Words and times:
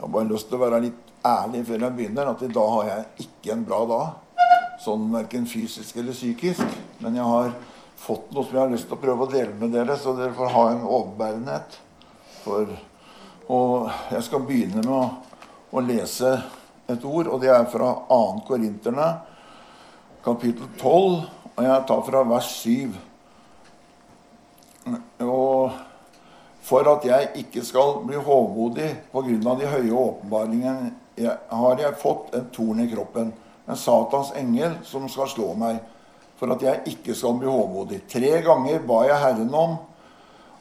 Jeg 0.00 0.06
har 0.06 0.12
bare 0.14 0.30
lyst 0.30 0.46
til 0.48 0.56
å 0.56 0.62
være 0.62 0.76
litt 0.80 1.08
ærlig 1.28 1.58
før 1.68 1.82
jeg 1.84 1.92
begynner, 1.98 2.28
at 2.30 2.40
i 2.40 2.46
dag 2.48 2.68
har 2.72 2.86
jeg 2.88 3.26
ikke 3.26 3.50
en 3.52 3.64
bra 3.68 3.80
dag. 3.84 4.38
Sånn 4.80 5.02
verken 5.12 5.44
fysisk 5.44 5.98
eller 6.00 6.16
psykisk. 6.16 6.78
Men 7.04 7.18
jeg 7.18 7.26
har 7.28 7.50
fått 8.00 8.30
noe 8.32 8.46
som 8.46 8.56
jeg 8.56 8.62
har 8.62 8.72
lyst 8.72 8.88
til 8.88 8.96
å 8.96 9.00
prøve 9.02 9.26
å 9.26 9.28
dele 9.28 9.52
med 9.60 9.74
dere, 9.76 9.98
så 10.00 10.14
dere 10.16 10.32
får 10.38 10.54
ha 10.54 10.62
en 10.70 10.86
overbærenhet. 10.86 11.76
For, 12.46 12.72
og 13.52 13.90
jeg 14.14 14.24
skal 14.24 14.46
begynne 14.48 14.86
med 14.86 14.88
å, 14.88 15.02
å 15.68 15.84
lese 15.84 16.32
et 16.88 17.04
ord, 17.04 17.28
og 17.28 17.44
det 17.44 17.52
er 17.52 17.68
fra 17.68 17.92
2. 18.08 18.40
Korinterne, 18.48 19.10
kapittel 20.24 20.72
12, 20.80 21.28
og 21.50 21.62
jeg 21.68 21.86
tar 21.92 22.02
fra 22.08 22.24
vers 22.32 22.48
7. 22.64 22.96
Og 25.28 25.76
for 26.70 26.86
at 26.86 27.04
jeg 27.06 27.30
ikke 27.42 27.64
skal 27.66 27.96
bli 28.06 28.18
hovmodig 28.22 28.90
pga. 29.10 29.54
de 29.58 29.70
høye 29.72 29.92
åpenbaringene, 29.92 30.92
har 31.50 31.80
jeg 31.80 31.98
fått 31.98 32.34
en 32.34 32.46
torn 32.54 32.80
i 32.80 32.88
kroppen, 32.92 33.32
en 33.66 33.76
Satans 33.76 34.30
engel 34.38 34.78
som 34.86 35.08
skal 35.10 35.28
slå 35.28 35.54
meg, 35.58 35.80
for 36.38 36.54
at 36.54 36.62
jeg 36.62 36.94
ikke 36.94 37.14
skal 37.14 37.34
bli 37.40 37.50
hovmodig. 37.50 38.04
Tre 38.08 38.38
ganger 38.46 38.78
ba 38.86 39.02
jeg 39.08 39.18
Herren 39.24 39.54
om 39.54 39.76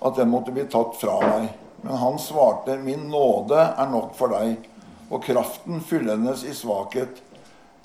at 0.01 0.17
den 0.17 0.31
måtte 0.33 0.51
bli 0.55 0.65
tatt 0.71 0.97
fra 0.99 1.19
meg. 1.21 1.53
Men 1.83 2.01
han 2.01 2.19
svarte, 2.19 2.75
min 2.81 3.07
nåde 3.11 3.59
er 3.59 3.87
nok 3.91 4.17
for 4.17 4.33
deg, 4.33 4.65
og 5.09 5.23
kraften 5.23 5.79
fyllendes 5.85 6.43
i 6.43 6.55
svakhet. 6.57 7.21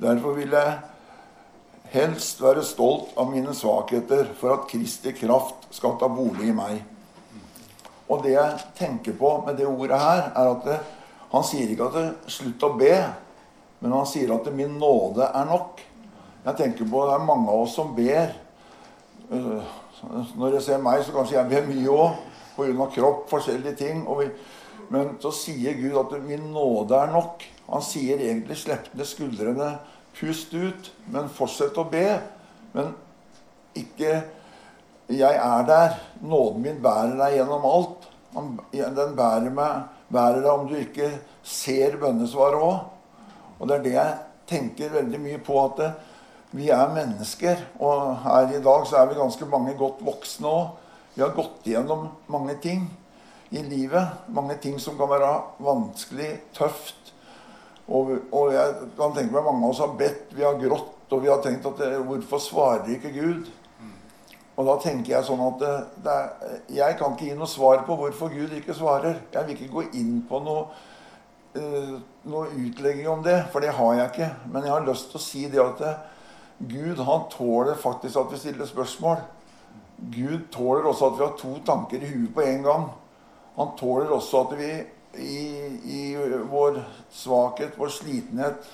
Derfor 0.01 0.35
vil 0.41 0.57
jeg 0.57 0.81
helst 1.93 2.43
være 2.43 2.65
stolt 2.67 3.15
av 3.21 3.31
mine 3.31 3.55
svakheter, 3.55 4.33
for 4.41 4.57
at 4.57 4.67
Kristi 4.73 5.15
kraft 5.15 5.69
skal 5.77 5.95
ta 6.01 6.11
bolig 6.11 6.51
i 6.51 6.57
meg. 6.57 6.83
Og 8.09 8.23
det 8.25 8.35
jeg 8.35 8.59
tenker 8.77 9.17
på 9.17 9.31
med 9.47 9.57
det 9.57 9.67
ordet 9.67 9.99
her, 10.01 10.31
er 10.37 10.51
at 10.51 10.65
det, 10.67 10.79
han 11.33 11.45
sier 11.47 11.71
ikke 11.71 11.89
at 11.89 11.95
det, 11.99 12.09
'slutt 12.31 12.63
å 12.63 12.77
be', 12.79 13.13
men 13.81 13.93
han 13.93 14.07
sier 14.07 14.35
at 14.35 14.45
det, 14.45 14.55
'min 14.55 14.79
nåde 14.79 15.25
er 15.25 15.45
nok'. 15.45 15.81
Jeg 16.45 16.57
tenker 16.57 16.85
på 16.91 17.07
Det 17.07 17.15
er 17.15 17.25
mange 17.25 17.49
av 17.49 17.61
oss 17.61 17.75
som 17.75 17.95
ber. 17.97 18.35
Når 20.37 20.53
jeg 20.53 20.63
ser 20.63 20.79
meg, 20.79 21.05
så 21.05 21.13
kanskje 21.13 21.39
jeg 21.39 21.49
ber 21.49 21.67
mye 21.67 21.89
òg, 21.89 22.11
pga. 22.57 22.87
kropp, 22.95 23.31
forskjellige 23.31 23.77
ting. 23.77 24.07
Vi, 24.19 24.29
men 24.91 25.17
så 25.21 25.31
sier 25.31 25.73
Gud 25.73 25.99
at 25.99 26.23
'min 26.23 26.53
nåde 26.53 26.95
er 26.95 27.13
nok'. 27.13 27.43
Han 27.73 27.83
sier 27.83 28.19
egentlig 28.19 28.57
'slipp 28.57 28.95
ned 28.95 29.05
skuldrene', 29.05 29.79
pust 30.21 30.55
ut, 30.55 30.93
men 31.11 31.29
fortsett 31.29 31.79
å 31.79 31.91
be'. 31.91 32.21
Men 32.73 32.95
ikke 33.75 34.23
jeg 35.09 35.37
er 35.37 35.67
der. 35.69 35.99
Nåden 36.21 36.63
min 36.63 36.81
bærer 36.83 37.17
deg 37.19 37.39
gjennom 37.39 37.67
alt. 37.69 38.09
Den 38.35 39.17
bærer, 39.17 39.51
meg, 39.55 39.85
bærer 40.13 40.41
deg 40.41 40.51
om 40.51 40.67
du 40.69 40.75
ikke 40.79 41.11
ser 41.45 41.99
bønnesvaret 42.01 42.63
òg. 42.63 42.81
Og 43.59 43.69
det 43.69 43.77
er 43.77 43.85
det 43.85 43.95
jeg 43.95 44.17
tenker 44.51 44.97
veldig 44.97 45.21
mye 45.23 45.43
på. 45.45 45.59
At 45.67 45.79
det, 45.81 45.93
vi 46.55 46.71
er 46.73 46.95
mennesker. 46.95 47.63
Og 47.83 48.17
her 48.25 48.57
i 48.57 48.63
dag 48.65 48.89
så 48.89 49.01
er 49.01 49.11
vi 49.11 49.21
ganske 49.21 49.49
mange 49.51 49.77
godt 49.79 50.03
voksne 50.07 50.51
òg. 50.51 50.67
Vi 51.15 51.23
har 51.23 51.35
gått 51.37 51.69
igjennom 51.69 52.09
mange 52.33 52.57
ting 52.63 52.89
i 53.55 53.63
livet. 53.63 54.25
Mange 54.35 54.57
ting 54.63 54.81
som 54.83 54.97
kan 54.99 55.13
være 55.13 55.31
vanskelig, 55.63 56.33
tøft. 56.57 57.13
Og, 57.85 58.17
og 58.33 58.55
jeg 58.55 58.89
kan 58.97 59.13
tenke 59.13 59.35
meg 59.35 59.45
mange 59.45 59.67
av 59.67 59.75
oss 59.75 59.83
har 59.85 59.93
bedt, 59.99 60.31
vi 60.33 60.43
har 60.43 60.57
grått, 60.57 60.95
og 61.13 61.21
vi 61.21 61.29
har 61.29 61.43
tenkt 61.45 61.67
at 61.69 61.83
hvorfor 62.09 62.41
svarer 62.41 62.95
ikke 62.95 63.13
Gud? 63.13 63.51
Og 64.55 64.69
da 64.69 64.75
tenker 64.85 65.17
jeg 65.17 65.27
sånn 65.27 65.43
at 65.43 65.63
det, 65.63 65.75
det 66.05 66.15
er, 66.15 66.59
jeg 66.77 66.97
kan 66.99 67.15
ikke 67.15 67.27
gi 67.27 67.37
noe 67.39 67.51
svar 67.51 67.83
på 67.87 67.97
hvorfor 67.99 68.31
Gud 68.31 68.53
ikke 68.55 68.77
svarer. 68.77 69.19
Jeg 69.35 69.49
vil 69.49 69.57
ikke 69.57 69.73
gå 69.73 69.87
inn 69.99 70.21
på 70.29 70.39
noe, 70.45 70.69
uh, 71.59 71.95
noe 72.31 72.53
utlegging 72.63 73.09
om 73.11 73.25
det, 73.27 73.41
for 73.51 73.65
det 73.65 73.75
har 73.75 73.97
jeg 73.99 74.13
ikke. 74.13 74.31
Men 74.55 74.69
jeg 74.69 74.77
har 74.77 74.87
lyst 74.87 75.11
til 75.11 75.19
å 75.19 75.25
si 75.25 75.47
det 75.51 75.63
at 75.63 75.83
det, 75.83 75.95
Gud 76.71 77.03
han 77.03 77.27
tåler 77.33 77.75
faktisk 77.75 78.21
at 78.21 78.31
vi 78.31 78.39
stiller 78.39 78.71
spørsmål. 78.71 79.25
Gud 80.15 80.47
tåler 80.55 80.87
også 80.87 81.11
at 81.11 81.19
vi 81.19 81.27
har 81.27 81.35
to 81.41 81.57
tanker 81.67 82.03
i 82.03 82.13
huet 82.13 82.35
på 82.37 82.47
en 82.47 82.63
gang. 82.63 82.89
Han 83.59 83.75
tåler 83.79 84.15
også 84.15 84.47
at 84.47 84.55
vi 84.59 84.71
i, 85.19 85.43
i 85.99 86.01
vår 86.51 86.79
svakhet, 87.15 87.75
vår 87.79 87.91
slitenhet, 87.95 88.71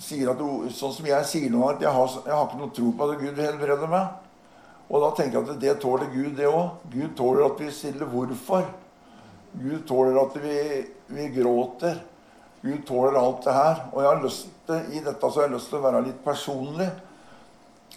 sier 0.00 0.32
at 0.32 0.40
sånn 0.76 0.92
som 0.92 1.08
jeg 1.08 1.28
sier 1.28 1.52
nå, 1.52 1.62
at 1.68 1.84
jeg 1.84 1.92
har, 1.92 2.16
jeg 2.24 2.32
har 2.32 2.48
ikke 2.48 2.60
noe 2.60 2.74
tro 2.76 2.92
på 2.96 3.08
at 3.08 3.20
Gud 3.20 3.44
helbreder 3.44 3.92
meg. 3.92 4.25
Og 4.86 5.02
da 5.02 5.08
tenker 5.16 5.40
jeg 5.40 5.48
at 5.50 5.62
det 5.62 5.78
tåler 5.82 6.10
Gud, 6.12 6.34
det 6.38 6.46
òg. 6.46 6.82
Gud 6.92 7.16
tåler 7.18 7.48
at 7.48 7.60
vi 7.60 7.70
stiller 7.74 8.06
hvorfor. 8.10 8.68
Gud 9.56 9.80
tåler 9.88 10.20
at 10.20 10.36
vi, 10.42 10.58
vi, 11.06 11.26
gråter. 11.34 11.98
Gud 12.62 12.84
tåler 12.86 13.18
alt 13.18 13.44
det 13.44 13.54
her. 13.56 13.82
Og 13.92 14.02
jeg 14.02 14.10
har 14.10 14.22
lyst 14.22 14.48
til, 14.68 14.92
i 14.94 15.02
dette 15.02 15.30
så 15.30 15.40
har 15.40 15.48
jeg 15.48 15.56
lyst 15.56 15.72
til 15.72 15.80
å 15.80 15.86
være 15.88 16.04
litt 16.06 16.22
personlig. 16.24 16.88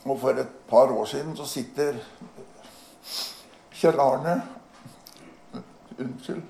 Og 0.06 0.16
for 0.22 0.42
et 0.42 0.56
par 0.70 0.94
år 0.96 1.06
siden 1.12 1.36
så 1.38 1.46
sitter 1.50 2.00
Kjell 3.80 4.00
Arne 4.00 4.40
Unnskyld. 6.00 6.42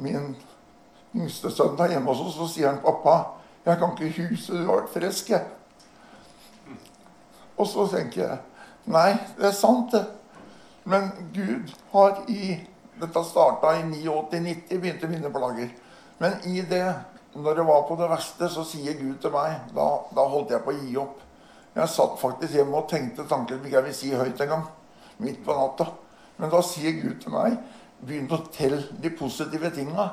Min 0.00 0.34
yngste 1.14 1.50
sønn 1.52 1.78
er 1.82 1.94
hjemme 1.94 2.10
hos 2.10 2.22
oss, 2.24 2.36
så 2.38 2.46
sier 2.48 2.70
han 2.70 2.80
'Pappa, 2.80 3.34
jeg 3.66 3.78
kan 3.78 3.92
ikke 3.92 4.28
huse 4.30 4.52
du 4.52 4.66
har 4.66 4.80
vært 4.80 4.94
frisk', 4.94 5.30
jeg. 5.30 5.44
Og 7.58 7.66
så 7.66 7.86
tenker 7.92 8.22
jeg 8.22 8.38
Nei, 8.88 9.12
det 9.36 9.50
er 9.50 9.56
sant, 9.56 9.92
det. 9.92 10.04
Men 10.88 11.10
Gud 11.34 11.72
har 11.92 12.22
i 12.28 12.56
Dette 13.00 13.22
starta 13.24 13.72
i 13.78 13.84
89-90, 14.04 14.76
begynte 14.76 15.08
mine 15.08 15.30
plager. 15.32 15.70
Men 16.20 16.34
i 16.44 16.60
det, 16.68 16.84
når 17.32 17.54
det 17.56 17.64
var 17.64 17.86
på 17.88 17.96
det 17.96 18.10
verste, 18.10 18.48
så 18.52 18.64
sier 18.68 18.98
Gud 18.98 19.22
til 19.22 19.32
meg 19.32 19.72
Da, 19.72 19.86
da 20.12 20.26
holdt 20.28 20.52
jeg 20.52 20.60
på 20.66 20.74
å 20.74 20.82
gi 20.82 20.98
opp. 21.00 21.22
Jeg 21.72 21.88
satt 21.88 22.18
faktisk 22.20 22.58
hjemme 22.58 22.76
og 22.76 22.90
tenkte 22.90 23.24
tanker 23.30 23.56
som 23.56 23.64
ikke 23.64 23.78
jeg 23.78 23.86
vil 23.86 23.96
si 23.96 24.12
høyt 24.12 24.42
engang. 24.44 24.66
Midt 25.22 25.40
på 25.46 25.56
natta. 25.56 25.86
Men 26.36 26.52
da 26.52 26.60
sier 26.64 26.96
Gud 26.98 27.20
til 27.22 27.32
meg 27.36 27.56
Begynn 28.00 28.30
å 28.32 28.38
telle 28.48 28.82
de 29.00 29.10
positive 29.12 29.68
tinga. 29.76 30.06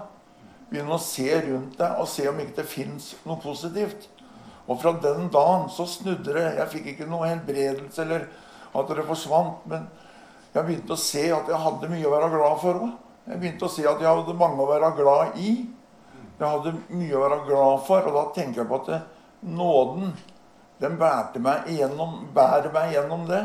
Begynn 0.67 0.91
å 0.91 0.99
se 0.99 1.27
rundt 1.45 1.77
deg 1.79 1.99
og 2.01 2.09
se 2.11 2.25
om 2.27 2.39
ikke 2.43 2.57
det 2.57 2.67
fins 2.67 3.13
noe 3.23 3.39
positivt. 3.39 4.09
Og 4.67 4.81
fra 4.81 4.91
den 5.03 5.29
dagen 5.31 5.69
så 5.71 5.85
snudde 5.87 6.35
det. 6.35 6.49
Jeg 6.57 6.71
fikk 6.73 6.89
ikke 6.93 7.07
noe 7.07 7.29
helbredelse 7.29 8.03
eller 8.03 8.27
at 8.77 8.93
det 8.93 9.07
forsvant. 9.07 9.65
Men 9.69 9.87
jeg 10.53 10.63
begynte 10.63 10.95
å 10.95 11.01
se 11.01 11.25
at 11.33 11.49
jeg 11.51 11.63
hadde 11.65 11.91
mye 11.91 12.07
å 12.07 12.13
være 12.13 12.31
glad 12.33 12.61
for. 12.63 12.87
Jeg 13.27 13.41
begynte 13.41 13.67
å 13.67 13.73
se 13.73 13.85
at 13.89 14.01
jeg 14.01 14.07
hadde 14.21 14.39
mange 14.39 14.63
å 14.63 14.69
være 14.69 14.93
glad 14.97 15.37
i. 15.43 15.51
Jeg 16.37 16.47
hadde 16.47 16.75
mye 16.93 17.13
å 17.17 17.23
være 17.25 17.43
glad 17.47 17.85
for. 17.89 18.09
Og 18.09 18.17
da 18.17 18.25
tenker 18.35 18.63
jeg 18.63 18.69
på 18.69 18.81
at 18.81 18.89
det, 18.91 18.99
nåden 19.57 20.11
den 20.81 20.97
bærte 20.97 21.41
meg 21.41 21.69
igjennom, 21.73 22.27
bærer 22.33 22.69
meg 22.73 22.93
gjennom 22.93 23.25
det. 23.29 23.43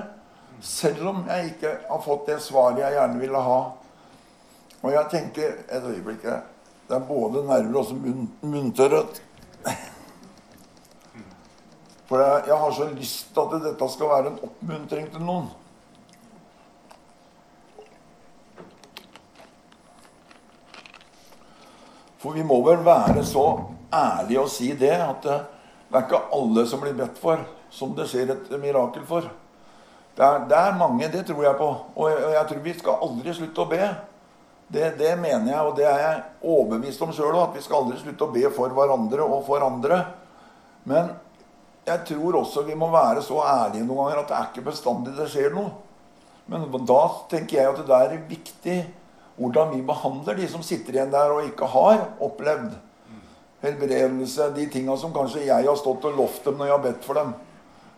Selv 0.62 1.08
om 1.10 1.22
jeg 1.26 1.54
ikke 1.54 1.72
har 1.88 2.02
fått 2.04 2.28
det 2.28 2.38
svaret 2.44 2.82
jeg 2.84 2.96
gjerne 2.98 3.22
ville 3.22 3.40
ha. 3.48 3.60
Og 4.82 4.90
jeg 4.92 5.10
tenker 5.10 5.56
et 5.70 5.84
øyeblikk 5.86 6.24
Det 6.26 6.96
er 6.98 7.04
både 7.06 7.44
nerver 7.46 7.78
og 7.80 7.92
munntørrhet. 8.42 9.22
For 12.12 12.20
jeg, 12.20 12.40
jeg 12.50 12.56
har 12.60 12.72
så 12.76 12.86
lyst 12.92 13.28
til 13.32 13.40
at 13.40 13.62
dette 13.64 13.86
skal 13.88 14.10
være 14.10 14.30
en 14.34 14.40
oppmuntring 14.44 15.06
til 15.14 15.22
noen. 15.24 15.46
For 22.20 22.36
vi 22.36 22.44
må 22.44 22.58
vel 22.66 22.84
være 22.84 23.24
så 23.24 23.46
ærlige 23.88 24.44
og 24.44 24.52
si 24.52 24.68
det 24.76 24.92
at 24.92 25.24
det, 25.24 25.38
det 25.88 25.96
er 26.02 26.04
ikke 26.04 26.20
alle 26.36 26.66
som 26.68 26.84
blir 26.84 27.00
bedt 27.00 27.16
for, 27.22 27.40
som 27.72 27.96
det 27.96 28.10
skjer 28.12 28.36
et 28.36 28.52
mirakel 28.60 29.08
for. 29.08 29.32
Det 30.12 30.28
er, 30.28 30.44
det 30.52 30.60
er 30.60 30.78
mange, 30.84 31.08
det 31.16 31.24
tror 31.32 31.48
jeg 31.48 31.60
på. 31.64 31.72
Og 31.96 32.12
jeg, 32.12 32.28
jeg, 32.36 32.46
tror 32.52 32.64
vi 32.68 32.78
skal 32.84 33.08
aldri 33.08 33.38
slutte 33.40 33.64
å 33.64 33.70
be. 33.72 33.82
Det, 34.68 34.94
det 35.00 35.16
mener 35.16 35.54
jeg, 35.54 35.64
og 35.64 35.80
det 35.80 35.88
er 35.88 36.00
jeg 36.04 36.22
overbevist 36.44 37.08
om 37.08 37.16
sjøl 37.16 37.32
òg, 37.32 37.48
at 37.48 37.56
vi 37.56 37.64
skal 37.64 37.86
aldri 37.86 38.04
slutte 38.04 38.28
å 38.28 38.32
be 38.36 38.48
for 38.52 38.76
hverandre 38.76 39.24
og 39.24 39.46
for 39.48 39.64
andre. 39.64 40.04
Men 40.84 41.14
jeg 41.86 42.04
tror 42.06 42.36
også 42.42 42.62
vi 42.66 42.76
må 42.78 42.90
være 42.92 43.22
så 43.26 43.40
ærlige 43.42 43.86
noen 43.86 44.04
ganger 44.04 44.22
at 44.22 44.28
det 44.28 44.36
er 44.38 44.50
ikke 44.50 44.68
bestandig 44.70 45.16
det 45.16 45.28
skjer 45.30 45.54
noe. 45.54 45.72
Men 46.50 46.66
da 46.86 47.00
tenker 47.30 47.58
jeg 47.58 47.70
at 47.70 47.82
det 47.86 47.98
er 47.98 48.26
viktig 48.28 48.78
hvordan 49.38 49.72
vi 49.72 49.82
behandler 49.86 50.36
de 50.38 50.48
som 50.50 50.62
sitter 50.62 50.98
igjen 50.98 51.12
der 51.12 51.32
og 51.32 51.46
ikke 51.46 51.66
har 51.72 52.04
opplevd 52.22 52.74
helbredelse. 53.62 54.50
De 54.54 54.68
tinga 54.70 54.96
som 54.96 55.14
kanskje 55.14 55.46
jeg 55.46 55.66
har 55.66 55.78
stått 55.78 56.06
og 56.10 56.18
lovt 56.18 56.46
dem 56.46 56.58
når 56.60 56.70
jeg 56.70 56.76
har 56.76 56.86
bedt 56.86 57.04
for 57.08 57.18
dem. 57.18 57.34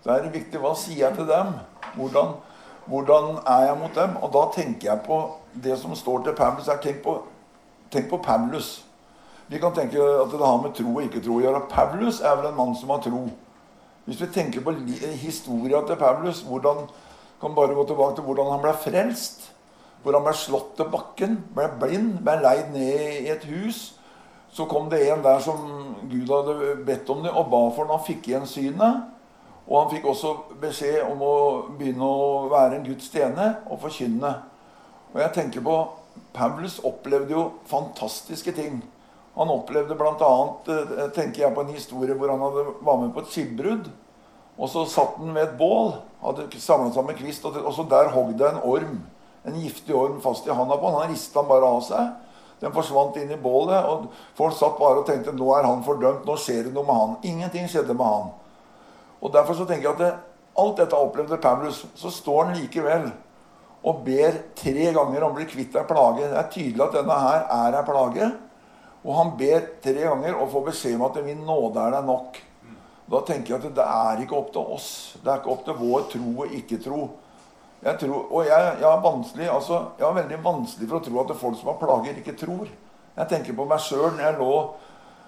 Da 0.04 0.16
er 0.16 0.26
det 0.26 0.34
viktig 0.34 0.60
hva 0.60 0.74
sier 0.76 1.06
jeg 1.06 1.18
til 1.18 1.28
dem? 1.28 1.54
Hvordan, 1.96 2.34
hvordan 2.86 3.38
er 3.40 3.68
jeg 3.70 3.78
mot 3.80 3.94
dem? 3.96 4.16
Og 4.20 4.32
da 4.32 4.48
tenker 4.54 4.90
jeg 4.92 5.04
på 5.06 5.20
det 5.64 5.78
som 5.80 5.94
står 5.96 6.24
til 6.24 6.36
Paulus. 6.36 6.66
her. 6.66 6.80
tenk, 6.82 7.02
på, 7.02 7.22
tenk 7.90 8.10
på 8.10 8.20
Paulus. 8.24 8.84
Vi 9.48 9.58
kan 9.58 9.74
tenke 9.76 10.00
at 10.00 10.30
det 10.32 10.40
har 10.40 10.60
med 10.62 10.74
tro 10.76 10.94
og 10.94 11.02
ikke 11.02 11.24
tro 11.24 11.38
å 11.38 11.44
gjøre. 11.44 11.66
Paulus 11.70 12.20
er 12.20 12.36
vel 12.36 12.50
en 12.52 12.56
mann 12.56 12.76
som 12.76 12.92
har 12.92 13.00
tro. 13.04 13.28
Hvis 14.04 14.20
vi 14.20 14.26
tenker 14.32 14.60
på 14.60 14.74
historia 15.16 15.80
til 15.86 15.96
Paulus, 15.96 16.42
hvordan, 16.44 16.84
kan 17.40 17.54
bare 17.54 17.74
gå 17.74 17.86
tilbake 17.86 18.16
til 18.16 18.24
hvordan 18.24 18.50
han 18.52 18.62
ble 18.62 18.72
frelst. 18.76 19.50
Hvor 20.02 20.12
han 20.12 20.24
ble 20.26 20.34
slått 20.36 20.74
til 20.76 20.90
bakken, 20.92 21.38
ble 21.56 21.68
blind, 21.80 22.18
ble 22.24 22.36
leid 22.42 22.72
ned 22.74 23.24
i 23.24 23.30
et 23.32 23.44
hus. 23.48 24.00
så 24.54 24.64
kom 24.70 24.86
det 24.90 25.00
en 25.10 25.22
der 25.22 25.40
som 25.42 25.56
Gud 26.10 26.28
hadde 26.30 26.76
bedt 26.86 27.08
om 27.10 27.24
det, 27.24 27.30
og 27.30 27.48
ba 27.50 27.62
for 27.74 27.90
han 27.90 28.04
fikk 28.06 28.28
igjen 28.28 28.46
synet. 28.46 29.00
Og 29.66 29.80
han 29.80 29.90
fikk 29.90 30.04
også 30.06 30.34
beskjed 30.60 31.00
om 31.08 31.22
å 31.24 31.36
begynne 31.74 32.06
å 32.06 32.48
være 32.52 32.76
en 32.78 32.86
Guds 32.86 33.08
tjener 33.10 33.56
og 33.66 33.80
forkynne. 33.82 34.30
Og 35.14 35.18
jeg 35.20 35.32
tenker 35.34 35.64
på 35.64 35.74
Paulus 36.36 36.78
opplevde 36.84 37.34
jo 37.34 37.44
fantastiske 37.66 38.54
ting. 38.54 38.78
Han 39.34 39.50
opplevde 39.50 39.96
bl.a. 39.98 40.32
Eh, 40.68 41.06
tenker 41.14 41.44
jeg 41.44 41.54
på 41.54 41.64
en 41.64 41.74
historie 41.74 42.14
hvor 42.18 42.30
han 42.30 42.42
hadde, 42.44 42.66
var 42.86 43.00
med 43.00 43.14
på 43.14 43.24
et 43.24 43.32
skipbrudd. 43.32 43.88
Og 44.54 44.70
så 44.70 44.84
satt 44.86 45.16
han 45.18 45.34
ved 45.34 45.48
et 45.48 45.56
bål, 45.58 45.96
hadde 46.22 46.46
samla 46.62 46.92
sammen 46.94 47.16
kvist, 47.18 47.46
og 47.46 47.72
så 47.74 47.86
der 47.90 48.12
hogg 48.14 48.36
det 48.38 48.46
en 48.52 48.62
orm. 48.62 49.00
En 49.44 49.56
giftig 49.58 49.96
orm 49.98 50.20
fast 50.22 50.46
i 50.46 50.54
handa 50.54 50.78
på 50.78 50.92
han. 50.92 51.02
Han 51.02 51.10
rista 51.10 51.42
den 51.42 51.50
bare 51.50 51.66
av 51.66 51.82
seg. 51.84 52.12
Den 52.62 52.72
forsvant 52.72 53.18
inn 53.20 53.34
i 53.34 53.40
bålet, 53.40 53.82
og 53.84 54.06
folk 54.38 54.54
satt 54.56 54.78
bare 54.78 55.02
og 55.02 55.08
tenkte 55.08 55.34
nå 55.34 55.50
er 55.56 55.66
han 55.66 55.82
fordømt, 55.84 56.22
nå 56.24 56.36
skjer 56.38 56.68
det 56.68 56.72
noe 56.76 56.86
med 56.86 57.00
han. 57.00 57.18
Ingenting 57.26 57.66
skjedde 57.68 57.96
med 57.98 58.06
han. 58.06 58.30
Og 59.20 59.34
Derfor 59.34 59.58
så 59.58 59.66
tenker 59.66 59.88
jeg 59.88 59.96
at 59.96 60.04
det, 60.04 60.12
alt 60.62 60.78
dette 60.78 60.96
opplevde 60.96 61.40
Paulus. 61.42 61.82
Så 61.98 62.12
står 62.14 62.44
han 62.44 62.58
likevel 62.60 63.10
og 63.84 64.00
ber 64.06 64.38
tre 64.56 64.86
ganger 64.96 65.26
om 65.26 65.34
å 65.34 65.36
bli 65.36 65.44
kvitt 65.50 65.74
ei 65.76 65.84
plage. 65.88 66.24
Det 66.30 66.38
er 66.40 66.52
tydelig 66.52 66.84
at 66.86 66.94
denne 67.00 67.16
her 67.20 67.42
er 67.52 67.78
ei 67.80 67.84
plage. 67.84 68.30
Og 69.04 69.12
han 69.18 69.34
ber 69.38 69.66
tre 69.84 70.00
ganger 70.00 70.36
og 70.38 70.50
får 70.52 70.66
beskjed 70.70 70.96
om 70.96 71.06
at 71.10 71.24
'min 71.24 71.44
nåde 71.44 71.80
er 71.80 71.90
deg 71.90 72.04
nok'. 72.08 72.40
Da 73.10 73.20
tenker 73.20 73.54
jeg 73.54 73.64
at 73.64 73.76
det 73.76 73.84
er 73.84 74.22
ikke 74.22 74.36
opp 74.36 74.52
til 74.52 74.60
oss. 74.76 75.16
Det 75.22 75.28
er 75.28 75.36
ikke 75.42 75.52
opp 75.52 75.64
til 75.64 75.76
vår 75.76 76.06
tro 76.12 76.30
og 76.40 76.54
ikke-tro. 76.56 77.10
Jeg 77.84 77.98
tror, 78.00 78.32
og 78.32 78.46
jeg, 78.46 78.76
jeg, 78.80 78.88
er 78.88 79.00
vanskelig, 79.04 79.50
altså, 79.50 79.84
jeg 79.98 80.08
er 80.08 80.14
veldig 80.14 80.44
vanskelig 80.44 80.88
for 80.88 80.96
å 80.96 81.04
tro 81.04 81.20
at 81.20 81.36
folk 81.36 81.58
som 81.58 81.68
har 81.68 81.76
plager, 81.82 82.16
ikke 82.16 82.36
tror. 82.40 82.68
Jeg 83.16 83.28
tenker 83.28 83.56
på 83.56 83.66
meg 83.68 83.82
sjøl 83.84 84.14
når 84.14 84.24
jeg 84.24 84.38
lå 84.38 84.54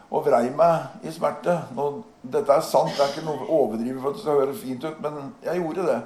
og 0.06 0.22
vrei 0.24 0.46
meg 0.56 1.04
i 1.04 1.12
smerte. 1.12 1.58
Nå, 1.76 1.88
dette 2.22 2.54
er 2.54 2.64
sant, 2.64 2.94
det 2.96 3.02
er 3.04 3.12
ikke 3.12 3.26
noe 3.26 3.48
overdrivet 3.58 4.00
for 4.00 4.08
at 4.08 4.16
det 4.16 4.24
skal 4.24 4.40
høres 4.40 4.62
fint 4.62 4.86
ut, 4.86 5.02
men 5.04 5.34
jeg 5.44 5.60
gjorde 5.60 5.84
det. 5.90 5.98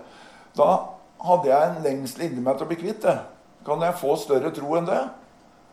Da 0.59 0.71
hadde 1.23 1.53
jeg 1.53 1.69
en 1.69 1.83
lengsel 1.85 2.27
inni 2.27 2.43
meg 2.43 2.59
til 2.59 2.67
å 2.67 2.71
bli 2.73 2.81
kvitt 2.81 3.05
det. 3.07 3.17
Kan 3.67 3.87
jeg 3.87 4.01
få 4.01 4.17
større 4.19 4.51
tro 4.57 4.75
enn 4.75 4.89
det? 4.89 5.01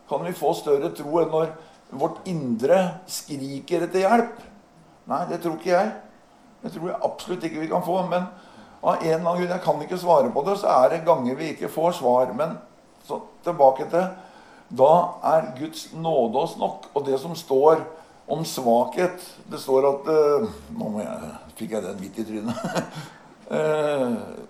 Kan 0.08 0.22
vi 0.24 0.36
få 0.36 0.52
større 0.56 0.92
tro 0.94 1.18
enn 1.24 1.32
når 1.32 1.50
vårt 1.90 2.26
indre 2.28 2.80
skriker 3.08 3.86
etter 3.86 4.04
hjelp? 4.04 4.38
Nei, 5.08 5.22
det 5.30 5.40
tror 5.42 5.56
ikke 5.56 5.72
jeg. 5.72 5.92
Det 6.62 6.72
tror 6.74 6.90
jeg 6.90 7.02
absolutt 7.06 7.44
ikke 7.48 7.62
vi 7.62 7.70
kan 7.70 7.84
få. 7.84 8.00
Men 8.10 8.26
av 8.82 8.98
en 8.98 9.06
eller 9.06 9.20
annen 9.22 9.40
grunn, 9.40 9.54
jeg 9.54 9.64
kan 9.64 9.84
ikke 9.84 10.00
svare 10.00 10.32
på 10.34 10.44
det, 10.46 10.58
så 10.60 10.72
er 10.74 10.92
det 10.92 11.04
ganger 11.06 11.38
vi 11.38 11.52
ikke 11.54 11.72
får 11.72 11.98
svar. 12.00 12.34
Men 12.36 12.58
så 13.08 13.22
tilbake 13.46 13.88
til 13.92 14.10
Da 14.78 14.92
er 15.24 15.54
Guds 15.56 15.86
nåde 15.96 16.42
oss 16.42 16.58
nok. 16.60 16.90
Og 16.94 17.06
det 17.06 17.20
som 17.22 17.36
står 17.36 17.80
om 18.28 18.44
svakhet 18.44 19.22
Det 19.48 19.56
står 19.56 19.86
at 19.88 20.08
uh, 20.12 20.48
Nå 20.76 20.90
jeg, 21.00 21.30
fikk 21.56 21.70
jeg 21.72 21.86
den 21.86 22.02
midt 22.02 22.18
i 22.20 22.26
trynet. 22.28 22.58
uh, 23.48 24.18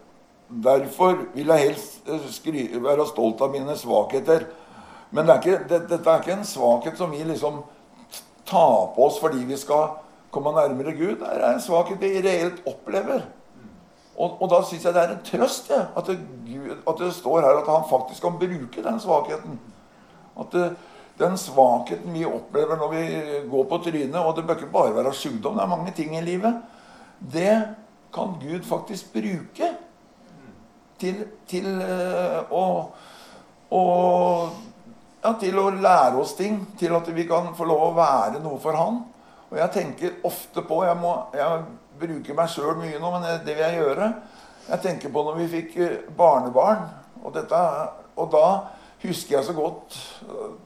derfor 0.48 1.28
vil 1.34 1.52
jeg 1.52 1.66
helst 1.68 2.08
eh, 2.08 2.28
skry, 2.32 2.62
være 2.80 3.06
stolt 3.08 3.42
av 3.44 3.52
mine 3.52 3.74
svakheter. 3.76 4.46
Men 5.10 5.26
det 5.26 5.34
er 5.34 5.40
ikke, 5.42 5.64
det, 5.68 5.80
dette 5.88 6.10
er 6.10 6.22
ikke 6.22 6.36
en 6.36 6.46
svakhet 6.48 6.98
som 6.98 7.12
vi 7.12 7.22
liksom 7.24 7.62
tar 8.48 8.92
på 8.94 9.06
oss 9.06 9.18
fordi 9.20 9.44
vi 9.48 9.56
skal 9.60 9.98
komme 10.32 10.52
nærmere 10.56 10.92
Gud, 10.96 11.16
det 11.20 11.28
er 11.28 11.54
en 11.54 11.64
svakhet 11.64 12.00
vi 12.00 12.20
reelt 12.24 12.60
opplever. 12.68 13.24
Og, 14.18 14.42
og 14.42 14.50
da 14.50 14.60
syns 14.66 14.84
jeg 14.84 14.94
det 14.96 15.02
er 15.02 15.14
en 15.14 15.24
trøst 15.24 15.70
ja, 15.70 15.84
at, 15.96 16.08
det, 16.10 16.18
at, 16.82 16.94
det, 16.98 17.12
står 17.14 17.40
her 17.40 17.60
at 17.60 17.70
han 17.70 17.86
faktisk 17.90 18.24
kan 18.24 18.38
bruke 18.40 18.84
den 18.84 19.00
svakheten. 19.00 19.60
At 20.38 20.52
det, 20.52 20.68
den 21.18 21.36
svakheten 21.38 22.14
vi 22.14 22.24
opplever 22.26 22.78
når 22.78 22.92
vi 22.92 23.02
går 23.50 23.68
på 23.70 23.78
trynet, 23.84 24.18
og 24.18 24.34
det 24.36 24.46
bør 24.46 24.58
ikke 24.58 24.72
bare 24.74 24.96
være 24.96 25.14
sykdom, 25.14 25.54
det 25.54 25.62
er 25.62 25.70
mange 25.70 25.94
ting 25.94 26.16
i 26.18 26.24
livet, 26.24 26.58
det 27.32 27.54
kan 28.14 28.34
Gud 28.42 28.62
faktisk 28.66 29.12
bruke 29.12 29.70
til, 30.98 31.24
til 31.46 31.66
uh, 31.78 32.52
å, 32.54 32.64
å 33.70 33.82
ja, 35.22 35.34
til 35.40 35.58
å 35.58 35.68
lære 35.70 36.18
oss 36.20 36.34
ting. 36.38 36.60
Til 36.78 36.94
at 36.96 37.08
vi 37.14 37.26
kan 37.28 37.52
få 37.56 37.66
lov 37.68 37.88
å 37.88 37.94
være 37.98 38.42
noe 38.42 38.60
for 38.62 38.78
Han. 38.78 39.02
Og 39.48 39.56
jeg 39.56 39.72
tenker 39.72 40.18
ofte 40.28 40.60
på 40.66 40.82
Jeg, 40.84 40.98
må, 41.00 41.14
jeg 41.32 41.62
bruker 42.00 42.36
meg 42.36 42.50
sjøl 42.52 42.76
mye 42.78 42.98
nå, 43.00 43.12
men 43.14 43.28
det 43.46 43.54
vil 43.54 43.64
jeg 43.64 43.80
gjøre. 43.80 44.10
Jeg 44.68 44.84
tenker 44.84 45.12
på 45.12 45.24
når 45.24 45.38
vi 45.40 45.48
fikk 45.54 45.78
eh, 45.80 45.96
barnebarn. 46.16 46.84
Og, 47.22 47.32
dette, 47.34 47.62
og 48.20 48.28
da 48.30 48.44
husker 49.02 49.34
jeg 49.34 49.46
så 49.48 49.54
godt 49.56 49.96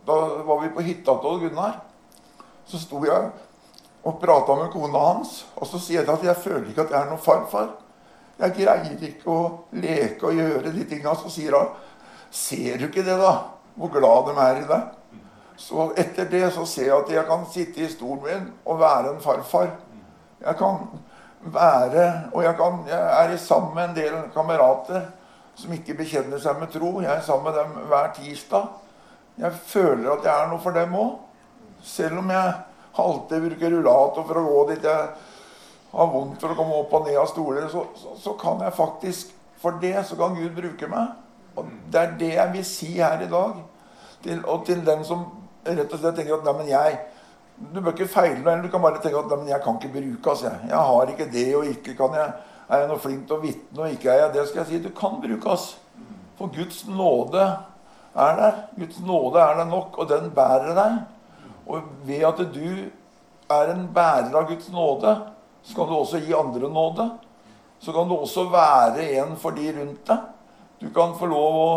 Da 0.04 0.16
var 0.44 0.58
vi 0.60 0.68
på 0.74 0.84
hytta 0.84 1.14
til 1.22 1.46
Gunnar. 1.46 1.78
Så 2.68 2.80
sto 2.82 3.00
jeg 3.06 3.30
og 4.02 4.18
prata 4.18 4.56
med 4.58 4.72
kona 4.72 4.98
hans, 4.98 5.44
og 5.54 5.68
så 5.70 5.78
sier 5.78 6.00
jeg 6.00 6.10
at 6.10 6.24
jeg 6.26 6.42
føler 6.42 6.64
ikke 6.72 6.82
at 6.82 6.90
jeg 6.90 6.98
er 6.98 7.10
noen 7.12 7.22
farfar. 7.22 7.68
Jeg 8.40 8.54
greier 8.56 9.04
ikke 9.06 9.30
å 9.30 9.42
leke 9.78 10.26
og 10.26 10.40
gjøre 10.40 10.72
de 10.74 10.86
tinga. 10.90 11.14
Så 11.14 11.30
sier 11.30 11.54
hun 11.54 11.72
Ser 12.32 12.80
du 12.80 12.86
ikke 12.86 13.04
det, 13.04 13.18
da? 13.20 13.51
Hvor 13.74 13.92
glad 13.92 14.28
de 14.28 14.34
er 14.40 14.60
i 14.60 14.66
deg? 14.68 14.98
Så 15.56 15.92
etter 15.96 16.28
det 16.30 16.44
så 16.54 16.64
ser 16.66 16.88
jeg 16.88 16.98
at 16.98 17.10
jeg 17.12 17.26
kan 17.28 17.46
sitte 17.52 17.84
i 17.84 17.90
stolen 17.92 18.22
min 18.24 18.52
og 18.64 18.80
være 18.80 19.14
en 19.14 19.22
farfar. 19.22 19.70
Jeg 20.42 20.56
kan 20.58 20.86
være 21.42 22.30
Og 22.32 22.44
jeg, 22.44 22.54
kan, 22.56 22.84
jeg 22.88 23.32
er 23.32 23.36
sammen 23.36 23.74
med 23.74 23.88
en 23.88 23.96
del 23.96 24.14
kamerater 24.34 25.08
som 25.54 25.72
ikke 25.74 25.96
bekjenner 25.98 26.38
seg 26.40 26.60
med 26.60 26.70
tro. 26.72 27.00
Jeg 27.02 27.10
er 27.16 27.24
sammen 27.26 27.50
med 27.50 27.58
dem 27.60 27.88
hver 27.90 28.12
tirsdag. 28.16 28.68
Jeg 29.38 29.52
føler 29.52 30.12
at 30.12 30.24
jeg 30.24 30.32
er 30.32 30.48
noe 30.50 30.62
for 30.62 30.76
dem 30.76 30.94
òg. 30.96 31.16
Selv 31.82 32.22
om 32.22 32.30
jeg 32.30 32.52
alltid 33.02 33.46
bruker 33.48 33.74
rullator 33.74 34.26
for 34.28 34.38
å 34.38 34.46
gå 34.46 34.64
dit 34.70 34.86
jeg 34.86 35.08
har 35.92 36.12
vondt 36.12 36.40
for 36.40 36.52
å 36.52 36.56
komme 36.56 36.78
opp 36.78 36.94
og 36.96 37.08
ned 37.08 37.18
av 37.20 37.28
stoler, 37.28 37.66
så, 37.68 37.84
så, 37.98 38.14
så 38.20 38.36
kan 38.40 38.62
jeg 38.64 38.78
faktisk 38.78 39.38
For 39.62 39.76
det 39.78 39.94
så 40.08 40.16
kan 40.18 40.34
Gud 40.34 40.56
bruke 40.56 40.88
meg. 40.90 41.12
Og 41.56 41.68
det 41.92 42.00
er 42.00 42.14
det 42.18 42.32
jeg 42.34 42.52
vil 42.52 42.64
si 42.64 42.90
her 42.96 43.22
i 43.22 43.30
dag. 43.30 43.58
Til, 44.22 44.44
og 44.46 44.66
til 44.66 44.84
den 44.86 45.04
som 45.04 45.24
rett 45.66 45.92
og 45.92 45.98
slett 45.98 46.16
tenker 46.18 46.38
at 46.38 46.46
nei, 46.46 46.70
jeg 46.70 47.00
Du 47.72 47.80
bør 47.80 47.92
ikke 47.92 48.08
feile 48.10 48.40
meg. 48.42 48.62
Du 48.64 48.70
kan 48.72 48.82
bare 48.82 48.98
tenke 49.02 49.20
at 49.20 49.34
nei, 49.36 49.50
jeg 49.52 49.62
kan 49.62 49.76
ikke 49.78 49.92
brukes. 49.94 50.42
Jeg. 50.42 50.58
jeg 50.68 50.78
har 50.88 51.12
ikke 51.12 51.28
det, 51.32 51.46
og 51.56 51.66
ikke 51.66 51.94
kan 51.98 52.16
jeg 52.18 52.32
Er 52.72 52.78
jeg 52.78 52.88
noe 52.88 53.02
flink 53.02 53.26
til 53.28 53.36
å 53.36 53.42
vitne, 53.42 53.82
og 53.82 53.90
ikke 53.92 54.08
er 54.08 54.20
jeg 54.22 54.32
det, 54.32 54.42
skal 54.48 54.62
jeg 54.62 54.68
si. 54.70 54.78
Du 54.80 54.92
kan 54.96 55.18
brukes. 55.20 55.64
For 56.38 56.48
Guds 56.54 56.86
nåde 56.88 57.42
er 58.14 58.38
der. 58.38 58.54
Guds 58.78 59.00
nåde 59.04 59.42
er 59.42 59.58
der 59.58 59.68
nok, 59.68 59.98
og 59.98 60.08
den 60.08 60.30
bærer 60.32 60.72
deg. 60.78 60.94
Og 61.66 61.90
ved 62.06 62.24
at 62.24 62.40
du 62.54 62.68
er 63.52 63.74
en 63.74 63.84
bærer 63.92 64.32
av 64.38 64.48
Guds 64.48 64.70
nåde, 64.72 65.12
så 65.62 65.76
kan 65.76 65.90
du 65.90 65.96
også 65.98 66.22
gi 66.24 66.32
andre 66.32 66.70
nåde. 66.72 67.10
Så 67.82 67.92
kan 67.92 68.08
du 68.08 68.16
også 68.16 68.46
være 68.48 69.04
en 69.20 69.36
for 69.36 69.50
de 69.58 69.68
rundt 69.76 70.06
deg. 70.08 70.31
Du 70.82 70.90
kan 70.94 71.14
få 71.14 71.30
lov 71.30 71.58
å 71.62 71.72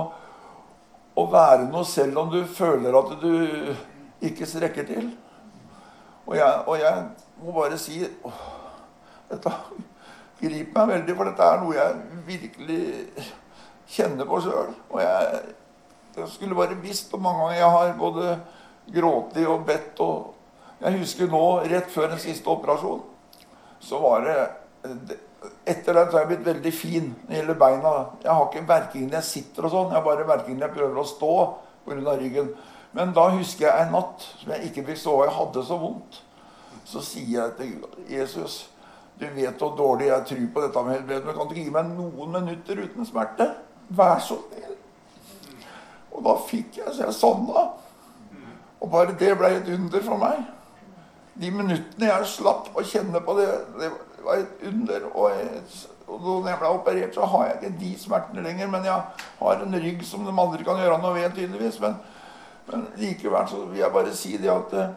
å 1.15 1.25
være 1.31 1.69
noe 1.69 1.85
selv 1.88 2.19
om 2.19 2.31
du 2.31 2.41
føler 2.47 2.95
at 3.00 3.13
du 3.21 3.31
ikke 4.25 4.47
strekker 4.50 4.88
til. 4.88 5.09
Og 6.25 6.35
jeg, 6.35 6.62
og 6.65 6.79
jeg 6.81 7.03
må 7.41 7.55
bare 7.55 7.79
si 7.79 8.01
åh, 8.03 8.41
Dette 9.25 9.51
griper 10.38 10.85
meg 10.85 10.91
veldig, 10.91 11.13
for 11.17 11.29
dette 11.29 11.45
er 11.50 11.62
noe 11.62 11.75
jeg 11.77 12.19
virkelig 12.27 12.81
kjenner 13.95 14.27
på 14.29 14.41
sjøl. 14.43 14.74
Og 14.91 15.00
jeg, 15.01 15.39
jeg, 16.17 16.27
skulle 16.35 16.57
bare 16.57 16.77
visst 16.83 17.09
hvor 17.09 17.24
mange 17.24 17.45
ganger 17.45 17.57
jeg 17.57 17.71
har 17.77 17.95
både 17.97 18.35
grått 18.93 19.39
og 19.47 19.65
bedt. 19.65 20.03
Og 20.05 20.83
jeg 20.83 21.00
husker 21.00 21.31
nå, 21.31 21.43
rett 21.71 21.89
før 21.93 22.12
den 22.13 22.21
siste 22.21 22.51
operasjonen, 22.51 23.07
så 23.81 24.01
var 24.03 24.27
det 24.27 25.17
etter 25.66 25.98
den 25.98 26.10
så 26.10 26.18
har 26.18 26.24
jeg 26.25 26.32
blitt 26.34 26.48
veldig 26.48 26.74
fin 26.74 27.10
når 27.14 27.32
det 27.32 27.40
gjelder 27.40 27.60
beina. 27.62 27.94
Jeg 28.24 28.32
har 28.32 28.46
ikke 28.48 28.68
verking 28.70 29.08
når 29.08 29.18
jeg 29.20 29.30
sitter 29.30 29.68
og 29.68 29.74
sånn. 29.74 29.90
Jeg 29.92 30.00
har 30.00 30.06
bare 30.06 30.28
verking 30.30 30.60
når 30.60 30.68
jeg 30.68 30.78
prøver 30.78 31.02
å 31.02 31.10
stå 31.10 31.34
pga. 31.86 32.16
ryggen. 32.20 32.54
Men 32.96 33.12
da 33.16 33.25
husker 33.34 33.68
jeg 33.68 33.86
en 33.86 33.92
natt 33.92 34.24
som 34.40 34.54
jeg 34.56 34.70
ikke 34.70 34.86
fikk 34.90 35.02
sove. 35.02 35.25
Jeg 35.28 35.36
hadde 35.36 35.66
så 35.68 35.78
vondt. 35.82 36.22
Så 36.86 37.02
sier 37.04 37.42
jeg 37.42 37.56
til 37.58 38.14
Jesus, 38.14 38.70
du 39.20 39.25
vet 39.36 39.60
hvor 39.60 39.74
dårlig 39.78 40.08
jeg 40.12 40.28
tror 40.30 40.48
på 40.54 40.64
dette 40.66 40.84
med 40.86 40.98
helbredelse, 41.00 41.25
men 41.25 41.38
kan 41.38 41.48
du 41.48 41.54
ikke 41.56 41.64
gi 41.66 41.74
meg 41.74 41.92
noen 41.96 42.36
minutter 42.36 42.82
uten 42.84 43.08
smerte? 43.08 43.48
Vær 43.90 44.20
så 44.22 44.38
snill. 44.44 44.75
Og 46.16 46.24
da 46.24 46.36
fikk 46.48 46.80
jeg 46.80 46.94
så 46.94 47.08
jeg 47.08 47.18
sovna. 47.18 47.66
Og 48.80 48.92
bare 48.92 49.16
det 49.20 49.34
ble 49.40 49.50
et 49.58 49.72
under 49.75 50.04
for 50.06 50.22
meg. 50.22 50.44
De 51.36 51.52
minuttene 51.52 52.12
jeg 52.12 52.28
slapp 52.32 52.70
å 52.75 52.84
kjenne 52.86 53.20
på 53.24 53.36
det, 53.40 53.48
det 53.75 53.90
var 53.92 54.14
et 54.34 54.67
under. 54.67 55.08
Og, 55.13 55.32
og 56.08 56.20
når 56.22 56.50
jeg 56.50 56.60
ble 56.60 56.67
operert, 56.67 57.15
så 57.15 57.25
har 57.25 57.46
jeg 57.46 57.55
ikke 57.55 57.79
de 57.79 57.91
smertene 58.00 58.44
lenger. 58.44 58.67
Men 58.67 58.86
jeg 58.86 59.01
har 59.39 59.63
en 59.63 59.79
rygg 59.84 60.03
som 60.05 60.25
de 60.25 60.34
andre 60.34 60.63
kan 60.63 60.82
gjøre 60.82 61.00
noe 61.01 61.15
ved, 61.15 61.29
tydeligvis. 61.36 61.79
Men, 61.84 61.98
men, 62.72 62.88
likevel 62.98 63.48
så 63.50 63.65
vil 63.65 63.79
jeg 63.84 63.94
bare 63.94 64.15
si 64.15 64.38
det 64.41 64.51
at 64.53 64.74
uh, 64.74 64.96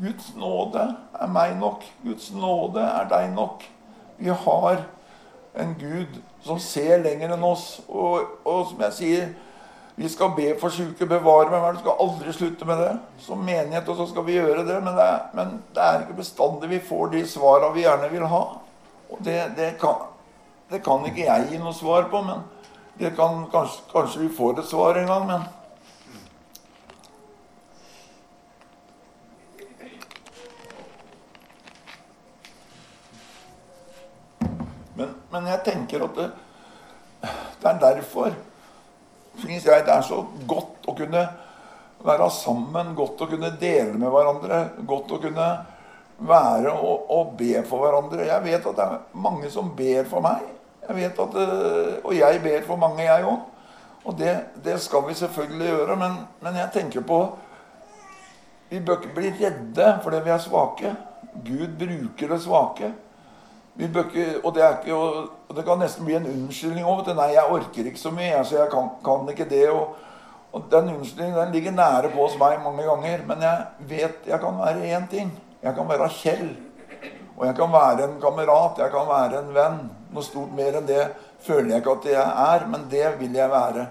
Guds 0.00 0.34
nåde 0.36 0.88
er 1.20 1.30
meg 1.30 1.56
nok. 1.58 1.86
Guds 2.04 2.32
nåde 2.34 2.82
er 2.82 3.08
deg 3.10 3.30
nok. 3.34 3.64
Vi 4.18 4.28
har 4.28 4.84
en 5.54 5.74
Gud 5.78 6.20
som 6.42 6.58
ser 6.58 7.02
lenger 7.02 7.34
enn 7.34 7.46
oss. 7.46 7.80
Og, 7.88 8.40
og 8.44 8.66
som 8.70 8.82
jeg 8.88 8.98
sier, 8.98 9.28
Vi 9.96 10.08
skal 10.08 10.32
be 10.34 10.48
for 10.58 10.74
syke, 10.74 11.06
bevare 11.06 11.52
meg 11.52 11.60
vel. 11.62 11.76
skal 11.78 12.00
aldri 12.02 12.32
slutte 12.34 12.66
med 12.66 12.80
det. 12.82 12.92
Som 13.22 13.44
menighet 13.46 13.88
og 13.88 14.00
så 14.00 14.08
skal 14.10 14.24
vi 14.26 14.38
gjøre 14.40 14.64
det. 14.66 14.78
Men 14.82 14.96
det 14.96 15.04
er, 15.06 15.20
men 15.38 15.52
det 15.74 15.82
er 15.82 16.00
ikke 16.02 16.18
bestandig 16.18 16.70
vi 16.72 16.80
får 16.82 17.12
de 17.12 17.22
svara 17.30 17.70
vi 17.74 17.84
gjerne 17.84 18.10
vil 18.10 18.26
ha. 18.26 18.42
Og 19.10 19.20
det, 19.22 19.38
det, 19.56 19.76
kan, 19.78 20.08
det, 20.70 20.82
kan, 20.82 21.04
ikke 21.06 21.28
jeg 21.28 21.46
gi 21.52 21.60
noe 21.62 21.74
svar 21.76 22.08
på. 22.10 22.22
Men 22.26 22.42
det 22.98 23.12
kan, 23.14 23.44
kanskje, 23.52 23.84
kanskje 23.92 24.24
vi 24.24 24.32
får 24.34 24.58
et 24.58 24.72
svar 24.72 24.98
en 24.98 25.12
gang. 25.12 25.28
men... 25.30 25.52
Men, 34.94 35.14
men 35.30 35.46
jeg 35.50 35.62
tenker 35.66 36.04
at 36.06 36.18
det, 36.18 36.26
det 37.62 37.66
er 37.66 37.78
derfor 37.82 38.34
syns 39.42 39.66
jeg 39.66 39.86
det 39.86 39.94
er 39.94 40.04
så 40.06 40.22
godt 40.48 40.88
å 40.88 40.94
kunne 40.96 41.24
være 42.04 42.28
sammen, 42.30 42.92
godt 42.96 43.22
å 43.24 43.28
kunne 43.30 43.52
dele 43.60 43.94
med 43.96 44.12
hverandre, 44.12 44.60
godt 44.86 45.14
å 45.16 45.20
kunne 45.22 45.48
være 46.18 46.72
og, 46.72 47.06
og 47.10 47.32
be 47.38 47.62
for 47.66 47.84
hverandre. 47.84 48.26
Jeg 48.28 48.44
vet 48.44 48.68
at 48.70 48.76
det 48.76 48.84
er 48.84 49.22
mange 49.24 49.50
som 49.50 49.72
ber 49.76 50.06
for 50.10 50.24
meg. 50.24 50.44
Jeg 50.84 50.96
vet 50.98 51.20
at, 51.24 51.36
eh, 51.40 51.94
Og 52.04 52.12
jeg 52.16 52.42
ber 52.44 52.66
for 52.66 52.76
mange, 52.76 53.02
jeg 53.02 53.24
òg. 53.24 53.38
Og 54.04 54.18
det, 54.18 54.34
det, 54.64 54.76
skal 54.80 55.06
vi 55.08 55.14
selvfølgelig 55.16 55.68
gjøre. 55.68 55.96
Men, 55.96 56.18
men 56.44 56.60
jeg 56.60 56.72
tenker 56.72 57.00
på 57.00 57.24
Vi 58.70 58.80
bør 58.80 59.00
ikke 59.00 59.14
bli 59.14 59.30
redde 59.38 59.88
fordi 60.02 60.20
vi 60.24 60.30
er 60.34 60.42
svake. 60.42 60.94
Gud 61.44 61.76
bruker 61.78 62.32
det 62.32 62.40
svake. 62.42 62.92
Ikke, 63.74 64.40
og, 64.44 64.54
det 64.54 64.62
ikke, 64.62 64.94
og, 64.94 65.56
det 65.56 65.64
kan 65.66 65.80
nesten 65.82 66.06
bli 66.06 66.14
en 66.14 66.28
unnskyldning 66.30 66.86
òg. 66.86 67.08
'Nei, 67.10 67.32
jeg 67.34 67.50
orker 67.50 67.88
ikke 67.90 67.98
så 67.98 68.12
mye, 68.14 68.44
så 68.44 68.60
jeg 68.60 68.70
kan, 68.70 68.90
kan 69.04 69.28
ikke 69.28 69.48
det'. 69.50 69.70
Og, 69.70 69.96
og 70.52 70.62
Den 70.70 70.94
unnskyldningen 70.94 71.52
ligger 71.52 71.72
nære 71.72 72.12
på 72.14 72.22
hos 72.22 72.38
meg 72.38 72.62
mange 72.62 72.86
ganger. 72.86 73.26
Men 73.26 73.42
jeg 73.42 73.66
vet 73.88 74.30
jeg 74.30 74.40
kan 74.40 74.58
være 74.58 74.94
én 74.94 75.08
ting. 75.10 75.32
Jeg 75.62 75.74
kan 75.74 75.88
være 75.88 76.08
Kjell. 76.08 76.56
Og 77.36 77.46
jeg 77.46 77.56
kan 77.56 77.72
være 77.72 78.04
en 78.04 78.20
kamerat. 78.20 78.78
Jeg 78.78 78.90
kan 78.90 79.08
være 79.08 79.42
en 79.42 79.54
venn. 79.54 79.90
Noe 80.14 80.22
stort 80.22 80.54
mer 80.54 80.78
enn 80.78 80.86
det 80.86 81.10
føler 81.42 81.74
jeg 81.74 81.82
ikke 81.82 81.98
at 81.98 82.10
jeg 82.12 82.32
er, 82.54 82.66
men 82.70 82.86
det 82.90 83.06
vil 83.18 83.34
jeg 83.34 83.50
være. 83.50 83.86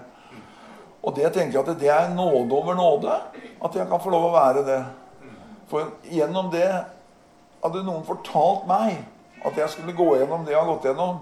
Og 1.02 1.16
det 1.16 1.32
tenker 1.32 1.58
jeg 1.58 1.68
at 1.68 1.80
det 1.80 1.90
er 1.92 2.14
nåde 2.14 2.56
over 2.56 2.74
nåde. 2.74 3.20
At 3.64 3.76
jeg 3.76 3.88
kan 3.88 4.00
få 4.00 4.10
lov 4.10 4.30
å 4.30 4.36
være 4.36 4.64
det. 4.64 4.84
For 5.68 5.92
gjennom 6.08 6.48
det 6.52 6.70
hadde 7.64 7.84
noen 7.84 8.06
fortalt 8.08 8.64
meg 8.68 9.04
at 9.44 9.58
jeg 9.60 9.70
skulle 9.70 9.96
gå 9.96 10.06
gjennom 10.16 10.44
det 10.44 10.54
jeg 10.54 10.60
har 10.60 10.70
gått 10.70 10.88
gjennom, 10.88 11.20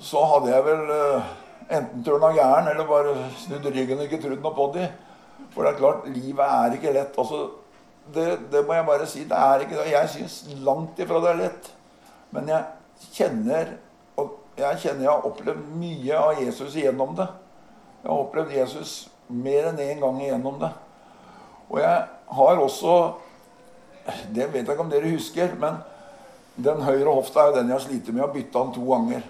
så 0.00 0.24
hadde 0.34 0.52
jeg 0.52 0.64
vel 0.66 0.92
uh, 0.92 1.32
enten 1.72 2.04
tørna 2.04 2.32
gæren 2.36 2.68
eller 2.72 2.88
bare 2.88 3.14
snudd 3.40 3.66
ryggen 3.72 4.00
og 4.00 4.06
ikke 4.06 4.20
trodd 4.22 4.44
noe 4.44 4.54
på 4.56 4.68
det. 4.76 4.88
For 5.52 5.64
det 5.64 5.72
er 5.72 5.80
klart, 5.80 6.08
livet 6.08 6.44
er 6.46 6.76
ikke 6.76 6.94
lett. 6.94 7.18
Altså, 7.18 7.42
det, 8.14 8.26
det, 8.52 8.64
må 8.66 8.76
jeg 8.76 8.86
bare 8.88 9.06
si. 9.08 9.24
det 9.28 9.38
er 9.38 9.64
ikke 9.64 9.78
det. 9.78 9.90
Jeg 9.92 10.12
syns 10.16 10.36
langt 10.64 11.00
ifra 11.00 11.20
det 11.22 11.30
er 11.32 11.40
lett. 11.42 11.72
Men 12.32 12.48
jeg 12.48 13.10
kjenner 13.12 13.74
og 14.20 14.38
jeg 14.58 14.80
kjenner 14.84 15.06
jeg 15.06 15.12
har 15.12 15.28
opplevd 15.28 15.68
mye 15.80 16.18
av 16.18 16.40
Jesus 16.42 16.76
igjennom 16.76 17.14
det. 17.18 17.28
Jeg 18.02 18.10
har 18.10 18.24
opplevd 18.24 18.56
Jesus 18.56 18.94
mer 19.32 19.70
enn 19.70 19.80
én 19.80 20.02
gang 20.02 20.20
igjennom 20.20 20.58
det. 20.60 20.72
Og 21.70 21.80
jeg 21.80 22.02
har 22.36 22.60
også 22.60 22.96
Det 24.34 24.48
vet 24.50 24.66
jeg 24.66 24.74
ikke 24.74 24.82
om 24.82 24.90
dere 24.90 25.10
husker, 25.14 25.52
men 25.62 25.76
den 26.56 26.82
høyre 26.84 27.14
hofta 27.14 27.40
er 27.40 27.50
jo 27.50 27.56
den 27.56 27.70
jeg 27.70 27.78
har 27.78 27.84
slitt 27.86 28.08
med 28.08 28.20
Jeg 28.20 28.26
har 28.26 28.34
bytta 28.34 28.58
den 28.58 28.72
to 28.76 28.84
ganger. 28.90 29.22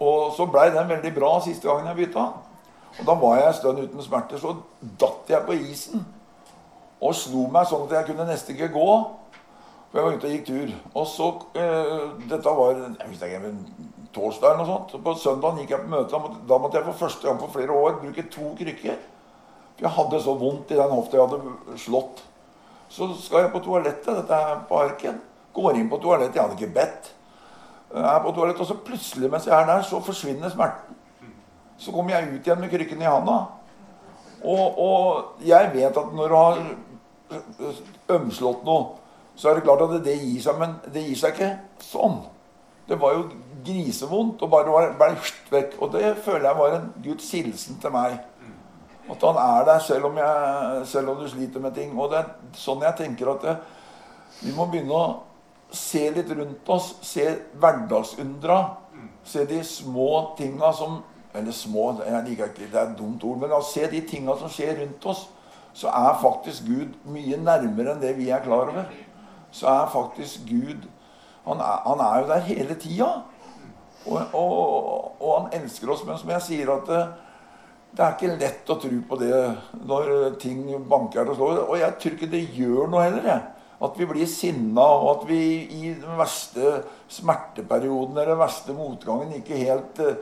Og 0.00 0.32
så 0.36 0.46
blei 0.46 0.70
den 0.72 0.88
veldig 0.88 1.14
bra 1.14 1.32
siste 1.44 1.68
gangen 1.68 1.90
jeg 1.90 1.96
bytta. 1.96 2.24
Og 2.98 3.06
da 3.06 3.14
var 3.18 3.36
jeg 3.38 3.48
en 3.48 3.58
stund 3.58 3.82
uten 3.82 4.02
smerter. 4.02 4.40
Så 4.40 4.54
datt 5.00 5.30
jeg 5.30 5.46
på 5.46 5.56
isen 5.58 6.06
og 7.04 7.12
slo 7.18 7.48
meg 7.52 7.66
sånn 7.68 7.84
at 7.84 7.98
jeg 7.98 8.08
kunne 8.08 8.26
nesten 8.28 8.54
ikke 8.54 8.72
gå. 8.72 8.90
For 9.90 10.00
jeg 10.00 10.06
var 10.06 10.16
ute 10.16 10.28
og 10.28 10.32
gikk 10.34 10.46
tur. 10.48 10.70
Og 10.94 11.08
så 11.10 11.26
øh, 11.60 12.04
Dette 12.30 12.54
var 12.56 12.78
jeg 12.78 13.10
visste 13.10 13.28
ikke, 13.28 13.50
en 13.50 13.90
torsdag 14.14 14.54
eller 14.54 14.62
noe 14.62 14.70
sånt. 14.70 14.94
Så 14.94 15.02
På 15.04 15.14
søndag 15.20 15.60
gikk 15.60 15.74
jeg 15.74 15.84
på 15.84 15.92
møte. 15.92 16.10
Da 16.14 16.22
måtte, 16.22 16.40
da 16.48 16.58
måtte 16.62 16.80
jeg 16.80 16.88
for 16.88 17.02
første 17.04 17.28
gang 17.28 17.42
på 17.42 17.50
flere 17.52 17.76
år 17.76 18.00
bruke 18.00 18.24
to 18.32 18.54
krykker. 18.58 18.96
For 19.74 19.86
jeg 19.86 19.96
hadde 19.98 20.22
så 20.24 20.34
vondt 20.38 20.72
i 20.72 20.80
den 20.80 20.96
hofta 20.96 21.18
jeg 21.18 21.28
hadde 21.28 21.78
slått. 21.84 22.24
Så 22.94 23.10
skal 23.20 23.44
jeg 23.44 23.52
på 23.52 23.62
toalettet. 23.64 24.10
Dette 24.22 24.40
er 24.48 24.66
på 24.68 24.80
Arken. 24.80 25.20
Går 25.54 25.78
inn 25.78 25.90
på 25.90 26.00
toalettet. 26.02 26.36
Jeg 26.36 26.42
hadde 26.42 26.58
ikke 26.58 26.74
bedt. 26.74 27.12
Er 27.94 28.22
på 28.22 28.32
toalettet, 28.34 28.60
Og 28.60 28.66
så 28.66 28.74
plutselig 28.74 29.30
mens 29.30 29.46
jeg 29.46 29.54
er 29.54 29.66
der, 29.66 29.82
så 29.82 30.00
forsvinner 30.02 30.50
smerten. 30.50 30.96
Så 31.78 31.92
kommer 31.92 32.14
jeg 32.14 32.34
ut 32.34 32.46
igjen 32.46 32.60
med 32.60 32.70
krykken 32.70 33.02
i 33.02 33.08
handa. 33.08 33.38
Og, 34.44 34.78
og 34.78 35.24
jeg 35.46 35.70
vet 35.74 35.96
at 35.96 36.12
når 36.14 36.28
du 36.28 36.34
har 36.36 36.60
ømslått 38.14 38.64
noe, 38.66 39.00
så 39.34 39.50
er 39.50 39.58
det 39.58 39.64
klart 39.64 39.82
at 39.82 40.04
det 40.04 40.14
gir 40.20 40.42
seg, 40.42 40.58
men 40.60 40.76
det 40.94 41.02
gir 41.08 41.18
seg 41.18 41.34
ikke 41.34 41.50
sånn. 41.82 42.20
Det 42.86 42.98
var 43.00 43.16
jo 43.16 43.24
grisevondt 43.64 44.42
og 44.44 44.50
bare 44.52 44.70
var, 44.70 44.90
ble 45.00 45.14
vekk. 45.50 45.78
Og 45.82 45.94
det 45.96 46.12
føler 46.22 46.48
jeg 46.50 46.60
var 46.60 46.76
en 46.76 46.90
Guds 47.04 47.30
hilsen 47.34 47.80
til 47.82 47.94
meg. 47.94 48.18
At 49.10 49.24
han 49.24 49.38
er 49.40 49.64
der 49.68 49.80
selv 49.84 50.08
om, 50.08 50.18
jeg, 50.20 50.82
selv 50.88 51.12
om 51.12 51.20
du 51.20 51.28
sliter 51.28 51.60
med 51.60 51.74
ting. 51.76 51.92
Og 51.98 52.12
det 52.12 52.20
er 52.20 52.58
sånn 52.58 52.84
jeg 52.84 52.96
tenker 53.00 53.32
at 53.34 53.44
det, 53.44 53.56
vi 54.42 54.52
må 54.56 54.68
begynne 54.70 54.96
å 54.96 55.08
se 55.74 56.08
litt 56.14 56.30
rundt 56.30 56.68
oss, 56.68 56.94
se 57.02 57.26
hverdagsundra. 57.60 58.58
Se 59.24 59.44
de 59.48 59.62
små 59.64 60.36
tinga 60.38 60.72
som 60.72 61.02
Eller 61.34 61.50
små, 61.50 61.96
jeg 62.06 62.24
liker 62.28 62.46
ikke, 62.46 62.68
det 62.70 62.78
er 62.78 62.92
et 62.92 62.98
dumt 62.98 63.24
ord. 63.26 63.40
Men 63.42 63.50
se 63.66 63.88
de 63.90 64.00
tinga 64.06 64.36
som 64.38 64.46
skjer 64.46 64.76
rundt 64.78 65.06
oss, 65.10 65.24
så 65.74 65.88
er 65.90 66.20
faktisk 66.20 66.62
Gud 66.68 66.92
mye 67.10 67.40
nærmere 67.42 67.90
enn 67.90 68.02
det 68.04 68.12
vi 68.14 68.28
er 68.30 68.44
klar 68.44 68.70
over. 68.70 68.84
Så 69.50 69.66
er 69.66 69.90
faktisk 69.90 70.46
Gud 70.46 70.86
Han 71.44 71.58
er, 71.58 71.80
han 71.88 72.00
er 72.00 72.20
jo 72.20 72.28
der 72.28 72.46
hele 72.46 72.74
tida. 72.74 73.08
Og, 74.06 74.20
og, 74.32 75.22
og, 75.22 75.40
han 75.40 75.62
elsker 75.62 75.90
oss. 75.90 76.04
Men 76.06 76.18
som 76.18 76.30
jeg 76.30 76.46
sier 76.46 76.70
at 76.72 76.86
det, 76.88 77.02
det 77.96 78.04
er 78.04 78.14
ikke 78.14 78.38
lett 78.38 78.70
å 78.70 78.78
tro 78.80 79.00
på 79.08 79.18
det 79.20 79.42
når 79.90 80.38
ting 80.40 80.62
banker 80.88 81.28
og 81.28 81.36
slår. 81.36 81.60
Og 81.66 81.76
jeg 81.82 81.98
tror 81.98 82.16
ikke 82.16 82.30
det 82.32 82.46
gjør 82.54 82.88
noe 82.94 83.04
heller. 83.04 83.28
jeg. 83.28 83.53
At 83.84 83.98
vi 83.98 84.06
blir 84.08 84.28
sinna, 84.30 84.84
og 84.84 85.10
at 85.10 85.26
vi 85.28 85.40
i 85.64 85.92
den 85.92 86.18
verste 86.18 86.78
smerteperioden 87.12 88.16
eller 88.16 88.34
den 88.34 88.40
verste 88.40 88.76
motgangen 88.76 89.34
ikke 89.36 89.60
helt 89.60 90.00
uh, 90.00 90.14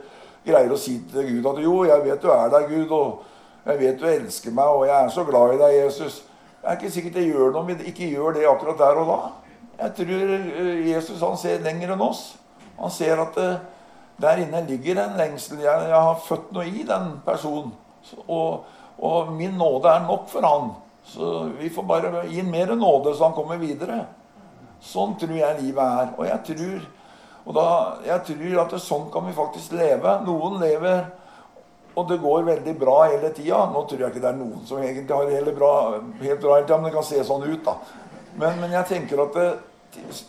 greier 0.43 0.73
å 0.73 0.79
si 0.79 0.97
til 1.11 1.29
Gud 1.29 1.49
at 1.53 1.61
'Jo, 1.63 1.75
jeg 1.87 2.03
vet 2.05 2.21
du 2.21 2.29
er 2.33 2.49
der, 2.51 2.67
Gud, 2.67 2.91
og 2.91 3.23
jeg 3.65 3.79
vet 3.79 3.99
du 3.99 4.07
elsker 4.09 4.51
meg, 4.51 4.67
og 4.67 4.87
jeg 4.87 4.97
er 4.97 5.09
så 5.09 5.23
glad 5.23 5.53
i 5.53 5.61
deg, 5.61 5.77
Jesus'. 5.85 6.21
Det 6.63 6.69
er 6.71 6.77
ikke 6.79 6.91
sikkert 6.91 7.15
det 7.19 7.27
gjør 7.27 7.51
noe 7.51 7.61
om 7.61 7.71
vi 7.71 7.91
ikke 7.91 8.09
gjør 8.11 8.35
det 8.35 8.47
akkurat 8.47 8.79
der 8.79 8.99
og 9.01 9.07
da. 9.11 9.19
Jeg 9.83 9.95
tror 9.99 10.33
uh, 10.35 10.89
Jesus 10.89 11.23
han 11.23 11.37
ser 11.37 11.63
lenger 11.63 11.95
enn 11.95 12.03
oss. 12.03 12.23
Han 12.79 12.91
ser 12.91 13.19
at 13.19 13.39
uh, 13.39 13.55
der 14.21 14.43
inne 14.43 14.65
ligger 14.67 15.01
en 15.01 15.17
lengsel. 15.17 15.59
Jeg, 15.59 15.89
jeg, 15.89 15.99
har 16.07 16.21
født 16.27 16.51
noe 16.55 16.65
i 16.67 16.85
den 16.87 17.09
personen. 17.25 17.73
Og, 18.27 18.65
og 18.97 19.31
min 19.33 19.55
nåde 19.57 19.89
er 19.89 20.05
nok 20.07 20.29
for 20.31 20.45
han. 20.45 20.73
Så 21.05 21.49
vi 21.59 21.69
får 21.69 21.83
bare 21.87 22.25
gi 22.29 22.39
ham 22.39 22.51
mer 22.51 22.75
nåde, 22.75 23.15
så 23.15 23.27
han 23.27 23.35
kommer 23.37 23.59
videre. 23.61 24.05
Sånn 24.83 25.17
tror 25.19 25.35
jeg 25.37 25.59
livet 25.61 25.83
er. 25.83 26.13
Og 26.17 26.27
jeg 26.27 26.39
tror, 26.49 26.85
og 27.43 27.57
da, 27.57 27.67
jeg 28.07 28.23
tror 28.29 28.61
at 28.63 28.77
det, 28.77 28.81
sånn 28.83 29.09
kan 29.11 29.27
vi 29.27 29.35
faktisk 29.35 29.75
leve. 29.77 30.15
Noen 30.27 30.59
lever 30.63 31.03
og 31.93 32.07
det 32.09 32.17
går 32.23 32.47
veldig 32.47 32.73
bra 32.79 32.95
hele 33.05 33.29
tida. 33.35 33.65
Nå 33.69 33.83
tror 33.85 34.01
jeg 34.01 34.13
ikke 34.13 34.23
det 34.23 34.31
er 34.31 34.39
noen 34.39 34.63
som 34.65 34.81
egentlig 34.81 35.13
har 35.13 35.29
det 35.29 35.53
bra, 35.57 35.73
helt 36.23 36.41
bra 36.41 36.55
hele 36.57 36.65
tida, 36.65 36.79
men 36.79 36.89
det 36.89 36.95
kan 36.95 37.05
se 37.05 37.21
sånn 37.27 37.45
ut, 37.45 37.67
da. 37.67 37.75
Men, 38.33 38.57
men 38.63 38.73
jeg 38.73 38.89
tenker 38.89 39.21
at 39.21 39.37
det 39.37 39.49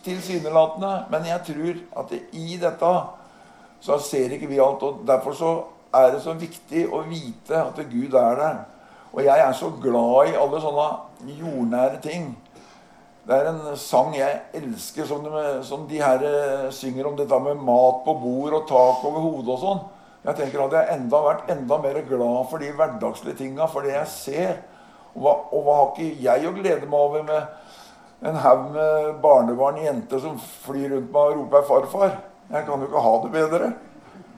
tilsynelatende 0.04 1.07
Men 1.09 1.25
jeg 1.25 1.40
tror 1.47 1.78
at 2.02 2.11
det, 2.12 2.19
i 2.37 2.59
dette 2.61 2.90
så 3.81 3.97
ser 4.00 4.35
ikke 4.37 4.50
vi 4.50 4.61
alt. 4.61 4.83
Og 4.85 5.00
derfor 5.09 5.37
så 5.37 5.52
er 5.95 6.11
det 6.12 6.21
så 6.25 6.35
viktig 6.37 6.85
å 6.93 7.00
vite 7.09 7.62
at 7.62 7.81
Gud 7.88 8.16
er 8.16 8.40
der. 8.40 8.61
Og 9.14 9.23
jeg 9.23 9.38
er 9.38 9.52
så 9.54 9.71
glad 9.83 10.33
i 10.33 10.38
alle 10.38 10.61
sånne 10.62 10.88
jordnære 11.38 12.00
ting. 12.02 12.33
Det 13.25 13.37
er 13.37 13.47
en 13.49 13.76
sang 13.80 14.11
jeg 14.16 14.40
elsker, 14.59 15.06
som 15.09 15.23
de, 15.25 15.42
som 15.64 15.87
de 15.88 16.00
her 16.02 16.25
eh, 16.28 16.66
synger 16.75 17.06
om 17.09 17.14
dette 17.16 17.38
med 17.40 17.62
mat 17.62 18.02
på 18.04 18.16
bord 18.21 18.56
og 18.59 18.66
tak 18.68 19.06
over 19.06 19.23
hodet 19.23 19.54
og 19.54 19.62
sånn. 19.62 19.80
Jeg 20.25 20.38
tenker 20.40 20.64
at 20.64 20.75
jeg 20.76 20.99
enda 20.99 21.21
vært 21.25 21.49
enda 21.52 21.78
mer 21.80 22.00
glad 22.09 22.50
for 22.50 22.61
de 22.61 22.73
hverdagslige 22.75 23.38
tinga, 23.38 23.68
for 23.71 23.87
det 23.87 23.94
jeg 23.94 24.11
ser. 24.12 24.52
Og 25.14 25.25
hva, 25.25 25.35
og 25.54 25.64
hva 25.64 25.78
har 25.78 25.90
ikke 25.94 26.26
jeg 26.26 26.50
å 26.50 26.54
glede 26.59 26.90
meg 26.90 27.06
over 27.06 27.25
med 27.30 28.28
en 28.28 28.38
haug 28.40 28.68
med 28.75 29.11
barnebarn, 29.25 29.83
jenter 29.85 30.21
som 30.21 30.37
flyr 30.66 30.97
rundt 30.97 31.11
meg 31.12 31.23
og 31.23 31.38
roper 31.38 31.66
'farfar'? 31.68 32.16
Jeg 32.50 32.66
kan 32.66 32.80
jo 32.80 32.88
ikke 32.90 33.06
ha 33.06 33.14
det 33.23 33.33
bedre. 33.33 33.73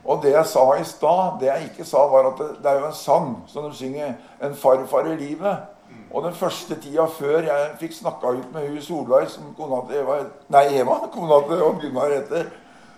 Og 0.06 0.22
det 0.22 0.32
jeg 0.32 0.46
sa 0.46 0.64
i 0.78 0.84
stad, 0.86 1.40
det 1.40 1.48
jeg 1.48 1.70
ikke 1.70 1.84
sa, 1.84 2.04
var 2.10 2.30
at 2.30 2.38
det, 2.38 2.50
det, 2.62 2.70
er 2.70 2.80
jo 2.80 2.90
en 2.90 2.94
sang 2.94 3.32
som 3.50 3.64
de 3.66 3.74
synger 3.74 4.14
'En 4.40 4.54
farfar 4.54 5.06
i 5.06 5.16
livet'. 5.16 5.64
Og 6.10 6.22
den 6.22 6.34
første 6.34 6.80
tida 6.80 7.06
før 7.06 7.42
jeg 7.42 7.70
fikk 7.80 7.92
snakka 7.92 8.26
ut 8.26 8.52
med 8.52 8.68
hun 8.68 8.82
Solveig, 8.82 9.28
som 9.30 9.54
kona 9.58 9.80
til 9.88 10.00
Eva, 10.00 10.18
nei, 10.48 10.78
Eva, 10.80 10.98
kona 11.12 11.40
til 11.48 11.80
Gunnar 11.80 12.14
heter, 12.14 12.46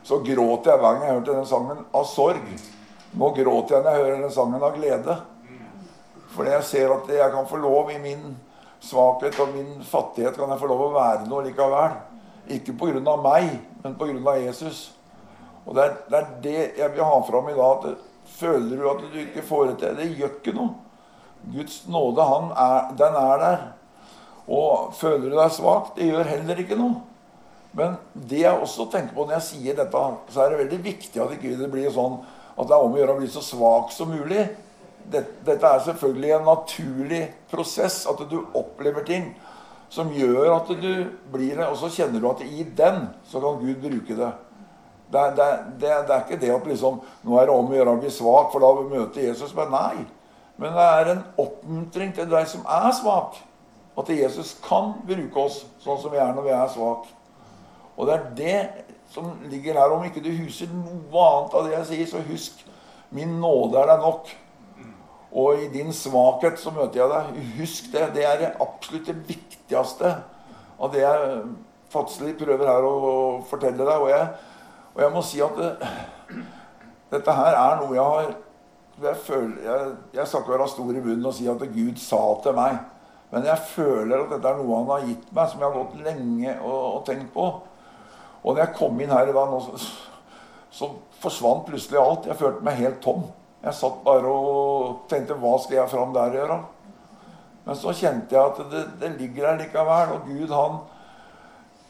så 0.05 0.19
gråt 0.19 0.67
jeg 0.67 0.79
hver 0.79 0.93
gang 0.93 1.05
jeg 1.05 1.15
hørte 1.15 1.37
den 1.37 1.47
sangen 1.47 1.81
av 1.95 2.05
sorg. 2.05 2.45
Nå 3.13 3.31
gråter 3.31 3.75
jeg 3.77 3.85
når 3.85 3.91
jeg 3.91 4.05
hører 4.05 4.21
den 4.23 4.33
sangen 4.33 4.63
av 4.63 4.77
glede. 4.77 5.17
Fordi 6.37 6.51
jeg 6.51 6.65
ser 6.65 6.93
at 6.93 7.09
jeg 7.09 7.33
kan 7.33 7.49
få 7.49 7.57
lov 7.57 7.91
i 7.91 7.99
min 7.99 8.37
svakhet 8.81 9.41
og 9.41 9.49
min 9.57 9.83
fattighet 9.85 10.37
kan 10.37 10.53
jeg 10.53 10.61
få 10.61 10.69
lov 10.71 10.85
å 10.87 10.93
være 10.95 11.27
noe 11.29 11.47
likevel. 11.49 11.97
Ikke 12.49 12.73
pga. 12.73 13.17
meg, 13.17 13.59
men 13.83 13.97
pga. 13.99 14.37
Jesus. 14.37 14.98
Og 15.69 15.77
det 15.77 15.85
er, 15.85 15.97
det 16.09 16.19
er, 16.19 16.29
det 16.43 16.59
jeg 16.81 16.93
vil 16.95 17.05
ha 17.05 17.19
fram 17.29 17.51
i 17.53 17.57
dag. 17.57 17.89
at 17.91 18.07
Føler 18.39 18.77
du 18.77 18.87
at 18.89 19.03
du 19.13 19.19
ikke 19.21 19.45
får 19.45 19.67
det 19.71 19.77
til? 19.83 19.99
Det 19.99 20.07
gjør 20.17 20.37
ikke 20.39 20.55
noe. 20.57 20.75
Guds 21.53 21.83
nåde, 21.89 22.25
er, 22.25 22.89
den 22.99 23.19
er 23.21 23.43
der. 23.43 23.67
Og 24.49 24.95
føler 24.97 25.29
du 25.29 25.37
deg 25.37 25.53
svak? 25.53 25.93
Det 25.97 26.09
gjør 26.09 26.33
heller 26.33 26.63
ikke 26.63 26.79
noe. 26.79 27.03
Men 27.77 27.99
det 28.15 28.43
jeg 28.43 28.57
også 28.57 28.89
tenker 28.93 29.15
på 29.15 29.27
når 29.27 29.37
jeg 29.39 29.47
sier 29.49 29.77
dette, 29.77 30.05
så 30.33 30.43
er 30.43 30.53
det 30.53 30.63
veldig 30.63 30.79
viktig 30.87 31.21
at 31.23 31.35
ikke 31.37 31.59
det 31.61 31.69
blir 31.73 31.93
sånn 31.93 32.17
at 32.59 32.67
det 32.67 32.75
er 32.75 32.87
om 32.87 32.97
å 32.97 32.99
gjøre 32.99 33.15
å 33.15 33.21
bli 33.21 33.29
så 33.31 33.45
svak 33.45 33.93
som 33.95 34.11
mulig. 34.11 34.49
Dette 35.09 35.59
er 35.61 35.85
selvfølgelig 35.85 36.33
en 36.37 36.49
naturlig 36.49 37.21
prosess, 37.53 38.01
at 38.11 38.25
du 38.29 38.41
opplever 38.57 39.05
ting 39.07 39.31
som 39.93 40.11
gjør 40.13 40.51
at 40.57 40.73
du 40.81 40.91
blir 41.33 41.61
det. 41.61 41.69
Og 41.69 41.79
så 41.81 41.93
kjenner 41.93 42.21
du 42.21 42.29
at 42.33 42.43
i 42.45 42.67
den 42.67 43.07
så 43.29 43.41
kan 43.45 43.61
Gud 43.63 43.85
bruke 43.85 44.17
det. 44.19 44.33
Det 45.09 45.25
det, 45.37 45.49
det, 45.81 45.93
det 46.09 46.15
er 46.15 46.25
ikke 46.25 46.41
det 46.41 46.51
at 46.53 46.67
liksom, 46.69 47.01
nå 47.25 47.37
er 47.39 47.49
det 47.49 47.55
om 47.55 47.71
å 47.71 47.77
gjøre 47.77 47.95
å 47.97 48.01
bli 48.03 48.11
svak, 48.13 48.51
for 48.53 48.65
da 48.65 48.89
møter 48.91 49.25
Jesus. 49.25 49.55
Men 49.57 49.73
nei. 49.73 50.07
Men 50.59 50.75
det 50.75 50.89
er 50.99 51.13
en 51.13 51.23
oppmuntring 51.39 52.13
til 52.17 52.29
deg 52.31 52.49
som 52.51 52.67
er 52.67 52.91
svak. 52.97 53.39
At 53.99 54.11
Jesus 54.13 54.57
kan 54.63 54.93
bruke 55.07 55.47
oss 55.47 55.63
sånn 55.83 55.99
som 56.03 56.13
vi 56.13 56.21
er 56.23 56.35
når 56.35 56.47
vi 56.47 56.55
er 56.55 56.73
svak. 56.75 57.09
Og 57.99 58.07
det 58.07 58.15
er 58.15 58.27
det 58.39 58.59
som 59.11 59.31
ligger 59.51 59.79
her. 59.79 59.95
Om 59.95 60.05
ikke 60.07 60.23
du 60.23 60.31
husker 60.31 60.71
noe 60.71 61.25
annet 61.31 61.57
av 61.57 61.67
det 61.67 61.75
jeg 61.75 61.89
sier, 61.93 62.11
så 62.13 62.27
husk 62.29 62.61
min 63.15 63.39
nåde 63.41 63.81
er 63.81 63.91
deg 63.91 64.05
nok. 64.05 64.35
Og 65.39 65.65
i 65.65 65.71
din 65.73 65.91
svakhet 65.93 66.61
så 66.61 66.73
møter 66.75 67.03
jeg 67.03 67.13
deg. 67.13 67.41
Husk 67.59 67.89
det. 67.95 68.05
Det 68.17 68.27
er 68.27 68.39
det 68.43 68.53
absolutt 68.63 69.11
viktigste 69.29 70.15
av 70.79 70.93
det 70.95 71.03
jeg 71.03 71.41
fatselig 71.93 72.37
prøver 72.39 72.71
her 72.71 72.87
å 72.87 72.95
fortelle 73.49 73.83
deg. 73.83 74.05
Og 74.05 74.13
jeg, 74.13 74.29
og 74.99 75.05
jeg 75.05 75.15
må 75.15 75.21
si 75.23 75.39
at 75.39 75.55
det, 75.55 75.73
dette 77.13 77.35
her 77.39 77.55
er 77.55 77.77
noe 77.79 77.95
jeg 77.95 78.03
har 78.03 78.33
jeg, 78.99 79.17
føler, 79.23 79.59
jeg, 79.63 79.91
jeg 80.17 80.27
skal 80.27 80.43
ikke 80.43 80.57
være 80.57 80.69
stor 80.73 80.89
i 80.91 81.03
bunnen 81.05 81.29
og 81.31 81.35
si 81.37 81.47
at 81.47 81.61
Gud 81.71 82.01
sa 82.03 82.19
til 82.43 82.57
meg. 82.57 82.81
Men 83.31 83.45
jeg 83.47 83.71
føler 83.71 84.25
at 84.25 84.33
dette 84.33 84.51
er 84.51 84.59
noe 84.59 84.81
han 84.81 84.91
har 84.91 85.05
gitt 85.07 85.29
meg, 85.37 85.51
som 85.53 85.63
jeg 85.63 85.69
har 85.69 85.77
gått 85.77 86.01
lenge 86.03 86.55
og, 86.57 86.81
og 86.97 87.05
tenkt 87.07 87.31
på. 87.37 87.47
Og 88.43 88.49
når 88.49 88.63
jeg 88.65 88.75
kom 88.81 88.99
inn 88.99 89.15
her 89.15 89.31
i 89.31 89.37
dag, 89.37 89.55
så, 89.63 89.79
så 90.81 90.91
forsvant 91.23 91.67
plutselig 91.69 92.01
alt. 92.03 92.27
Jeg 92.27 92.41
følte 92.41 92.67
meg 92.67 92.83
helt 92.83 92.99
tom. 93.05 93.29
Jeg 93.63 93.79
satt 93.79 94.03
bare 94.03 94.35
og 94.35 95.07
tenkte 95.11 95.39
hva 95.39 95.55
skal 95.63 95.81
jeg 95.81 95.93
fram 95.95 96.15
der 96.17 96.35
gjøre? 96.41 96.59
Men 97.69 97.79
så 97.79 97.95
kjente 97.95 98.35
jeg 98.35 98.51
at 98.51 98.61
det, 98.73 98.85
det 98.99 99.15
ligger 99.19 99.51
der 99.51 99.63
likevel. 99.63 100.15
Og 100.17 100.27
Gud, 100.27 100.55
han 100.59 100.79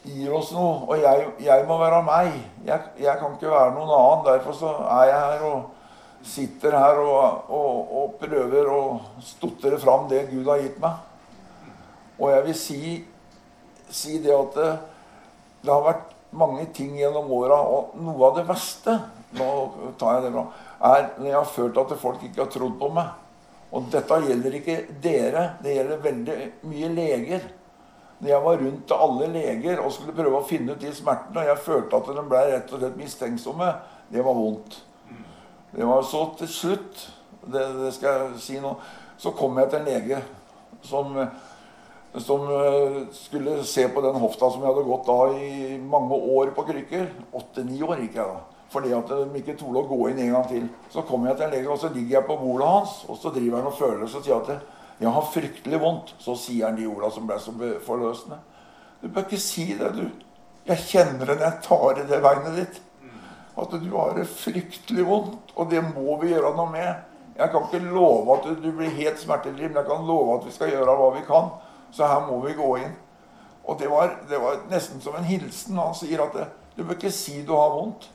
gir 0.09 0.35
oss 0.35 0.53
noe. 0.57 0.85
Og 0.89 1.03
jeg, 1.03 1.27
jeg 1.45 1.67
må 1.69 1.79
være 1.81 2.03
meg. 2.07 2.31
Jeg, 2.67 2.93
jeg, 3.01 3.15
kan 3.21 3.35
ikke 3.37 3.53
være 3.53 3.75
noen 3.77 3.93
annen. 3.95 4.25
Derfor 4.29 4.57
så 4.57 4.73
er 4.85 5.11
jeg 5.11 5.21
her 5.25 5.47
og 5.49 6.25
sitter 6.29 6.77
her 6.77 7.01
og, 7.03 7.51
og, 7.55 7.93
og 8.01 8.15
prøver 8.21 8.71
å 8.73 8.83
stotre 9.25 9.79
fram 9.81 10.09
det 10.11 10.27
Gud 10.33 10.49
har 10.51 10.63
gitt 10.65 10.81
meg. 10.83 11.05
Og 12.19 12.33
jeg 12.35 12.47
vil 12.49 12.59
si, 12.59 12.81
si 13.95 14.19
det 14.25 14.35
at 14.35 14.57
det, 14.59 14.71
det 15.63 15.73
har 15.73 15.85
vært 15.87 16.17
mange 16.39 16.67
ting 16.77 16.97
gjennom 16.99 17.31
åra, 17.33 17.61
og 17.63 17.95
noe 18.05 18.27
av 18.27 18.35
det 18.37 18.43
verste 18.51 18.99
Nå 19.39 19.47
tar 20.01 20.19
jeg 20.19 20.27
det 20.27 20.33
bra 20.33 20.43
er 20.79 21.09
når 21.19 21.27
jeg 21.27 21.37
har 21.37 21.51
følt 21.51 21.81
at 21.81 21.95
folk 22.01 22.23
ikke 22.25 22.45
har 22.45 22.51
trodd 22.53 22.77
på 22.79 22.91
meg. 22.95 23.09
Og 23.75 23.89
dette 23.93 24.21
gjelder 24.25 24.57
ikke 24.61 24.77
dere, 25.03 25.45
det 25.63 25.75
gjelder 25.75 26.05
veldig 26.05 26.37
mye 26.71 26.91
leger. 26.95 27.49
Når 28.19 28.29
jeg 28.29 28.43
var 28.45 28.63
rundt 28.63 28.87
til 28.91 29.03
alle 29.05 29.27
leger 29.31 29.81
og 29.83 29.93
skulle 29.95 30.15
prøve 30.17 30.41
å 30.41 30.47
finne 30.47 30.75
ut 30.75 30.83
de 30.83 30.91
smertene, 30.95 31.45
og 31.45 31.53
jeg 31.53 31.65
følte 31.67 32.01
at 32.01 32.09
de 32.17 32.25
ble 32.31 32.41
rett 32.51 32.73
og 32.73 32.83
slett 32.83 32.99
mistenksomme, 32.99 33.69
det 34.11 34.25
var 34.27 34.35
vondt. 34.35 34.81
Det 35.71 35.87
var 35.87 36.03
så 36.03 36.25
til 36.39 36.51
slutt 36.51 37.05
det, 37.45 37.63
det 37.79 37.93
skal 37.95 38.25
jeg 38.25 38.41
si 38.43 38.59
nå, 38.61 38.73
Så 39.19 39.31
kom 39.35 39.57
jeg 39.59 39.71
til 39.71 39.81
en 39.81 39.89
lege 39.89 40.19
som, 40.87 41.15
som 42.23 42.45
eh, 42.55 42.99
skulle 43.15 43.57
se 43.67 43.89
på 43.91 44.03
den 44.05 44.19
hofta 44.23 44.51
som 44.51 44.63
jeg 44.63 44.71
hadde 44.71 44.87
gått 44.87 45.09
da 45.09 45.17
i 45.35 45.79
mange 45.83 46.15
år 46.15 46.53
på 46.55 46.67
krykker. 46.69 47.09
Åtte-ni 47.35 47.83
år 47.83 48.05
gikk 48.05 48.21
jeg 48.21 48.31
da 48.35 48.39
fordi 48.69 48.93
at 48.93 49.09
de 49.09 49.41
ikke 49.41 49.57
torde 49.57 49.81
å 49.81 49.89
gå 49.89 50.11
inn 50.11 50.19
en 50.27 50.35
gang 50.37 50.49
til. 50.49 50.67
Så 50.93 51.01
kom 51.09 51.25
jeg 51.25 51.39
til 51.39 51.47
en 51.47 51.55
lege, 51.55 51.71
og 51.73 51.79
så 51.81 51.89
ligger 51.89 52.19
jeg 52.19 52.27
på 52.29 52.37
bordet 52.37 52.67
hans, 52.69 52.99
og 53.09 53.17
så 53.17 53.31
driver 53.33 53.63
han 53.63 53.71
og 53.71 53.79
føler, 53.79 54.03
og 54.05 54.11
så 54.13 54.21
sier 54.21 54.37
at 54.37 54.51
jeg 54.99 55.11
har 55.15 55.31
fryktelig 55.33 55.81
vondt. 55.81 56.15
Så 56.19 56.35
sier 56.39 56.69
han 56.69 56.79
de 56.79 56.87
orda 56.91 57.11
som 57.15 57.27
ble 57.29 57.39
så 57.43 57.55
forløsende. 57.87 58.41
Du 59.03 59.09
bør 59.09 59.27
ikke 59.27 59.41
si 59.41 59.71
det, 59.79 59.93
du. 59.95 60.09
Jeg 60.69 60.85
kjenner 60.85 61.25
det 61.31 61.39
når 61.39 61.45
jeg 61.47 61.65
tar 61.65 62.01
i 62.01 62.07
det 62.09 62.23
beinet 62.25 62.57
ditt. 62.59 62.81
At 63.59 63.73
du 63.75 63.89
har 63.95 64.15
det 64.15 64.29
fryktelig 64.31 65.05
vondt, 65.07 65.55
og 65.57 65.71
det 65.71 65.81
må 65.83 66.19
vi 66.21 66.33
gjøre 66.33 66.55
noe 66.55 66.71
med. 66.71 67.07
Jeg 67.39 67.51
kan 67.53 67.67
ikke 67.67 67.95
love 67.95 68.35
at 68.35 68.47
du 68.63 68.71
blir 68.75 68.95
helt 68.99 69.19
smertefri, 69.23 69.69
men 69.69 69.81
jeg 69.81 69.87
kan 69.87 70.07
love 70.07 70.37
at 70.39 70.47
vi 70.47 70.55
skal 70.55 70.73
gjøre 70.75 70.95
hva 70.99 71.11
vi 71.15 71.25
kan. 71.27 71.51
Så 71.95 72.07
her 72.07 72.27
må 72.27 72.41
vi 72.45 72.57
gå 72.59 72.71
inn. 72.83 72.95
Og 73.69 73.79
det 73.79 73.91
var, 73.91 74.15
det 74.29 74.39
var 74.43 74.63
nesten 74.71 75.03
som 75.03 75.17
en 75.19 75.27
hilsen. 75.27 75.79
Han 75.79 75.95
sier 75.97 76.23
at 76.25 76.39
du 76.75 76.83
bør 76.85 76.97
ikke 76.97 77.15
si 77.15 77.43
du 77.47 77.55
har 77.55 77.75
vondt. 77.75 78.09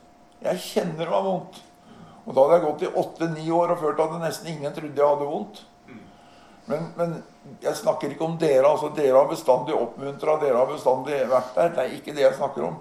Jeg 0.44 0.60
kjenner 0.60 1.06
det 1.06 1.12
var 1.12 1.24
vondt. 1.28 1.62
Og 2.24 2.36
da 2.36 2.44
hadde 2.44 2.58
jeg 2.58 2.66
gått 2.66 2.84
i 2.84 2.92
åtte-ni 3.04 3.46
år 3.52 3.74
og 3.74 3.84
følt 3.84 4.02
at 4.04 4.18
nesten 4.22 4.52
ingen 4.52 4.76
trodde 4.76 5.00
jeg 5.00 5.08
hadde 5.08 5.30
vondt. 5.30 5.64
Men, 6.66 6.86
men, 6.96 7.16
jeg 7.62 7.76
snakker 7.76 8.14
ikke 8.14 8.26
om 8.26 8.38
dere. 8.40 8.68
altså 8.68 8.90
Dere 8.96 9.18
har 9.18 9.30
bestandig 9.30 9.76
oppmuntra, 9.76 10.38
dere 10.42 10.62
har 10.62 10.70
bestandig 10.70 11.20
vært 11.30 11.56
der. 11.58 11.74
Det 11.76 11.84
er 11.84 11.96
ikke 11.98 12.16
det 12.16 12.24
jeg 12.24 12.38
snakker 12.38 12.68
om. 12.70 12.78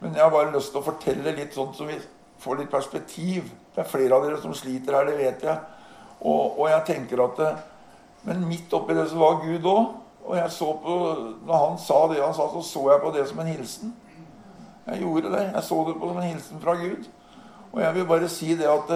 Men 0.00 0.14
jeg 0.14 0.22
har 0.22 0.30
bare 0.30 0.52
lyst 0.54 0.70
til 0.74 0.82
å 0.82 0.86
fortelle 0.86 1.34
litt 1.34 1.56
sånn 1.56 1.72
så 1.74 1.88
vi 1.88 1.98
får 2.42 2.60
litt 2.60 2.70
perspektiv. 2.70 3.50
Det 3.74 3.82
er 3.82 3.90
flere 3.90 4.16
av 4.16 4.26
dere 4.26 4.38
som 4.42 4.54
sliter 4.54 4.94
her, 4.94 5.08
det 5.08 5.18
vet 5.18 5.46
jeg. 5.46 5.56
Og, 6.20 6.58
og 6.60 6.68
jeg 6.70 6.84
tenker 6.92 7.24
at 7.24 7.40
det, 7.40 7.54
Men 8.26 8.40
midt 8.48 8.72
oppi 8.74 8.94
det 8.94 9.04
så 9.10 9.18
var 9.20 9.42
Gud 9.44 9.66
òg. 9.70 9.92
Og 10.26 10.34
jeg 10.34 10.50
så 10.50 10.72
på, 10.82 10.94
når 11.46 11.60
han 11.62 11.76
sa 11.78 11.98
det 12.10 12.18
han 12.18 12.34
sa, 12.34 12.48
så 12.50 12.62
så 12.66 12.80
jeg 12.90 13.02
på 13.04 13.12
det 13.14 13.28
som 13.28 13.38
en 13.38 13.46
hilsen. 13.46 13.92
Jeg 14.86 15.02
gjorde 15.02 15.30
det. 15.30 15.44
Jeg 15.54 15.62
så 15.62 15.78
det 15.86 15.94
på 16.00 16.08
som 16.08 16.18
en 16.18 16.26
hilsen 16.26 16.62
fra 16.62 16.74
Gud. 16.74 17.06
Og 17.72 17.80
jeg 17.82 17.94
vil 17.94 18.08
bare 18.08 18.28
si 18.28 18.56
det 18.58 18.66
at 18.66 18.90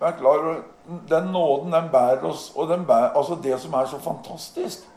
Vær 0.00 0.10
klar 0.18 0.42
over 0.42 0.56
Den 1.08 1.32
nåden, 1.32 1.72
den 1.72 1.88
bærer 1.92 2.24
oss 2.28 2.52
Og 2.54 2.68
den 2.68 2.84
bærer, 2.86 3.16
altså 3.16 3.38
det 3.42 3.60
som 3.60 3.72
er 3.74 3.86
så 3.86 3.98
fantastisk, 3.98 4.88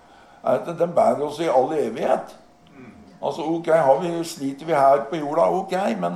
er 0.44 0.60
at 0.60 0.68
den 0.80 0.92
bærer 0.96 1.24
oss 1.26 1.40
i 1.40 1.48
all 1.48 1.74
evighet. 1.74 2.36
Altså, 3.22 3.42
ok, 3.42 3.68
vi, 4.02 4.24
Sliter 4.24 4.66
vi 4.66 4.74
her 4.74 5.04
på 5.10 5.16
jorda? 5.16 5.42
Ok, 5.42 5.74
men 6.00 6.16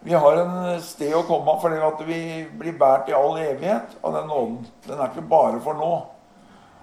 vi 0.00 0.12
har 0.12 0.38
en 0.40 0.80
sted 0.82 1.12
å 1.14 1.22
komme 1.28 1.52
fordi 1.62 1.80
at 1.84 2.00
vi 2.06 2.20
blir 2.58 2.78
båret 2.78 3.10
i 3.12 3.14
all 3.14 3.36
evighet 3.38 3.98
av 4.02 4.16
den 4.16 4.26
nåden. 4.26 4.56
Den 4.86 4.98
er 4.98 5.12
ikke 5.12 5.28
bare 5.30 5.60
for 5.60 5.78
nå. 5.78 5.90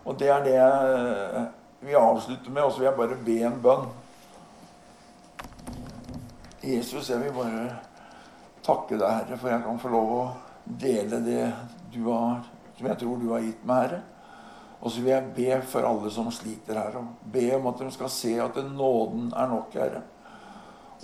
Og 0.05 0.19
det 0.19 0.29
er 0.29 0.45
det 0.45 1.47
vi 1.79 1.97
avslutter 1.97 2.51
med. 2.51 2.63
Og 2.63 2.71
så 2.71 2.79
vil 2.79 2.87
jeg 2.87 2.99
bare 2.99 3.17
be 3.25 3.39
en 3.47 3.57
bønn. 3.63 3.89
Jesus, 6.63 7.09
jeg 7.09 7.19
vil 7.23 7.33
bare 7.33 7.65
takke 8.63 8.99
deg, 8.99 9.09
Herre, 9.09 9.37
for 9.39 9.49
jeg 9.49 9.65
kan 9.65 9.81
få 9.81 9.91
lov 9.91 10.15
å 10.15 10.23
dele 10.69 11.19
det 11.25 11.43
du 11.93 12.03
har, 12.11 12.45
som 12.77 12.87
jeg 12.87 13.01
tror 13.01 13.19
du 13.19 13.29
har 13.33 13.43
gitt 13.43 13.65
meg, 13.67 13.87
Herre. 13.87 14.01
Og 14.79 14.93
så 14.93 15.01
vil 15.03 15.11
jeg 15.11 15.33
be 15.35 15.57
for 15.67 15.87
alle 15.87 16.11
som 16.13 16.29
sliter 16.31 16.77
her, 16.79 16.95
og 17.01 17.27
be 17.33 17.49
om 17.57 17.67
at 17.71 17.81
de 17.83 17.89
skal 17.91 18.11
se 18.13 18.37
at 18.39 18.61
nåden 18.69 19.33
er 19.35 19.51
nok, 19.51 19.75
Herre. 19.75 20.05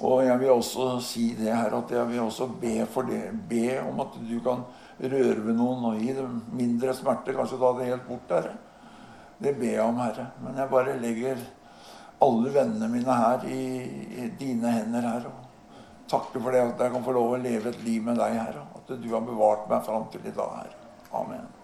Og 0.03 0.25
jeg 0.25 0.39
vil 0.41 0.51
også 0.51 0.87
si 1.03 1.29
det 1.37 1.53
her, 1.55 1.71
at 1.75 1.91
jeg 1.91 2.07
vil 2.09 2.23
også 2.25 2.49
be 2.59 2.85
for 2.91 3.07
det. 3.07 3.29
Be 3.49 3.79
om 3.79 3.99
at 4.03 4.17
du 4.19 4.39
kan 4.43 4.63
røre 4.99 5.43
ved 5.45 5.55
noen 5.55 5.85
og 5.87 5.99
gi 5.99 6.11
dem 6.17 6.41
mindre 6.55 6.95
smerte. 6.95 7.35
Kanskje 7.35 7.59
ta 7.61 7.71
det 7.77 7.89
helt 7.91 8.07
bort, 8.07 8.33
Herre. 8.35 8.57
Det 9.39 9.55
ber 9.55 9.71
jeg 9.71 9.83
om, 9.83 9.99
Herre. 10.03 10.27
Men 10.43 10.59
jeg 10.59 10.71
bare 10.71 10.97
legger 10.99 11.45
alle 12.25 12.51
vennene 12.55 12.91
mine 12.91 13.19
her 13.23 13.47
i, 13.47 13.63
i 14.19 14.29
dine 14.39 14.71
hender, 14.71 15.07
Herre 15.13 15.31
Og 15.31 16.11
takker 16.11 16.43
for 16.43 16.51
det 16.51 16.63
at 16.63 16.83
jeg 16.85 16.91
kan 16.93 17.03
få 17.03 17.15
lov 17.15 17.35
å 17.35 17.43
leve 17.43 17.71
et 17.71 17.83
liv 17.87 18.03
med 18.03 18.19
deg, 18.19 18.35
Herre. 18.39 18.67
At 18.85 19.01
du 19.01 19.09
har 19.13 19.21
bevart 19.25 19.69
meg 19.69 19.85
fram 19.85 20.09
til 20.13 20.25
i 20.25 20.33
dag, 20.35 20.57
Herre. 20.61 20.89
Amen. 21.15 21.54